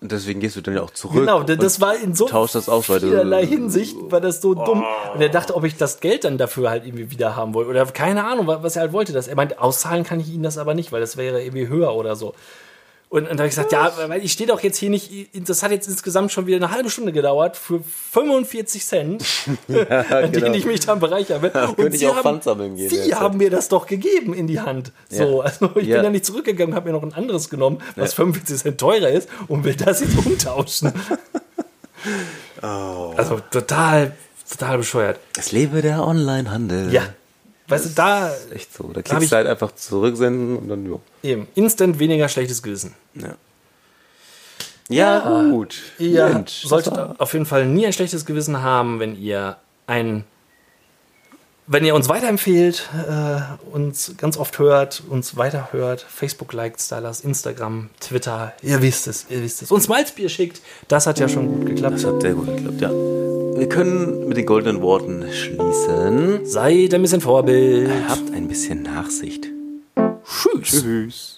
[0.00, 1.16] Und deswegen gehst du dann ja auch zurück.
[1.18, 4.54] Genau, das war in so tauschst das aus, weil du- vielerlei Hinsicht, war das so
[4.54, 4.84] dumm.
[5.12, 7.70] Und er dachte, ob ich das Geld dann dafür halt irgendwie wieder haben wollte.
[7.70, 9.12] Oder keine Ahnung, wa- was er halt wollte.
[9.12, 11.94] Das, er meint, auszahlen kann ich Ihnen das aber nicht, weil das wäre irgendwie höher
[11.96, 12.34] oder so.
[13.10, 15.10] Und, und da habe ich gesagt, ja, weil ich stehe doch jetzt hier nicht,
[15.48, 17.80] das hat jetzt insgesamt schon wieder eine halbe Stunde gedauert für
[18.12, 19.24] 45 Cent,
[20.10, 21.50] an denen ich mich dann bereichern will.
[21.50, 22.40] Und könnte ich Sie auch haben,
[22.76, 24.92] gehen Sie haben mir das doch gegeben in die Hand.
[25.08, 25.44] So, Ja.
[25.44, 25.96] also ich Ja.
[25.96, 29.28] bin da nicht zurückgegangen, habe mir noch ein anderes genommen, was 45 Cent teurer ist
[29.48, 30.92] und will das jetzt umtauschen.
[32.62, 33.14] Oh.
[33.16, 34.12] Also total,
[34.50, 35.18] total bescheuert.
[35.38, 36.92] Es lebe der Onlinehandel.
[36.92, 37.02] Ja.
[37.68, 38.90] Weißt du, da Echt so.
[38.92, 41.00] Da klickst du halt einfach zurücksenden und dann, jo.
[41.22, 42.94] eben, instant weniger schlechtes Gewissen.
[43.14, 43.34] Ja.
[44.88, 45.82] Ja, gut.
[45.98, 50.24] Ihr Mensch, das solltet auf jeden Fall nie ein schlechtes Gewissen haben, wenn ihr ein
[51.68, 53.40] wenn ihr uns weiterempfehlt, äh,
[53.70, 59.42] uns ganz oft hört, uns weiterhört, Facebook liked, Stylers, Instagram, Twitter, ihr wisst es, ihr
[59.42, 59.70] wisst es.
[59.70, 61.96] Uns Malzbier schickt, das hat ja schon gut geklappt.
[61.96, 62.90] Das hat sehr gut geklappt, ja.
[62.90, 66.46] Wir können mit den goldenen Worten schließen.
[66.46, 67.90] Seid ein bisschen Vorbild.
[68.08, 69.48] Habt ein bisschen Nachsicht.
[70.24, 70.82] Tschüss.
[70.82, 71.37] Tschüss.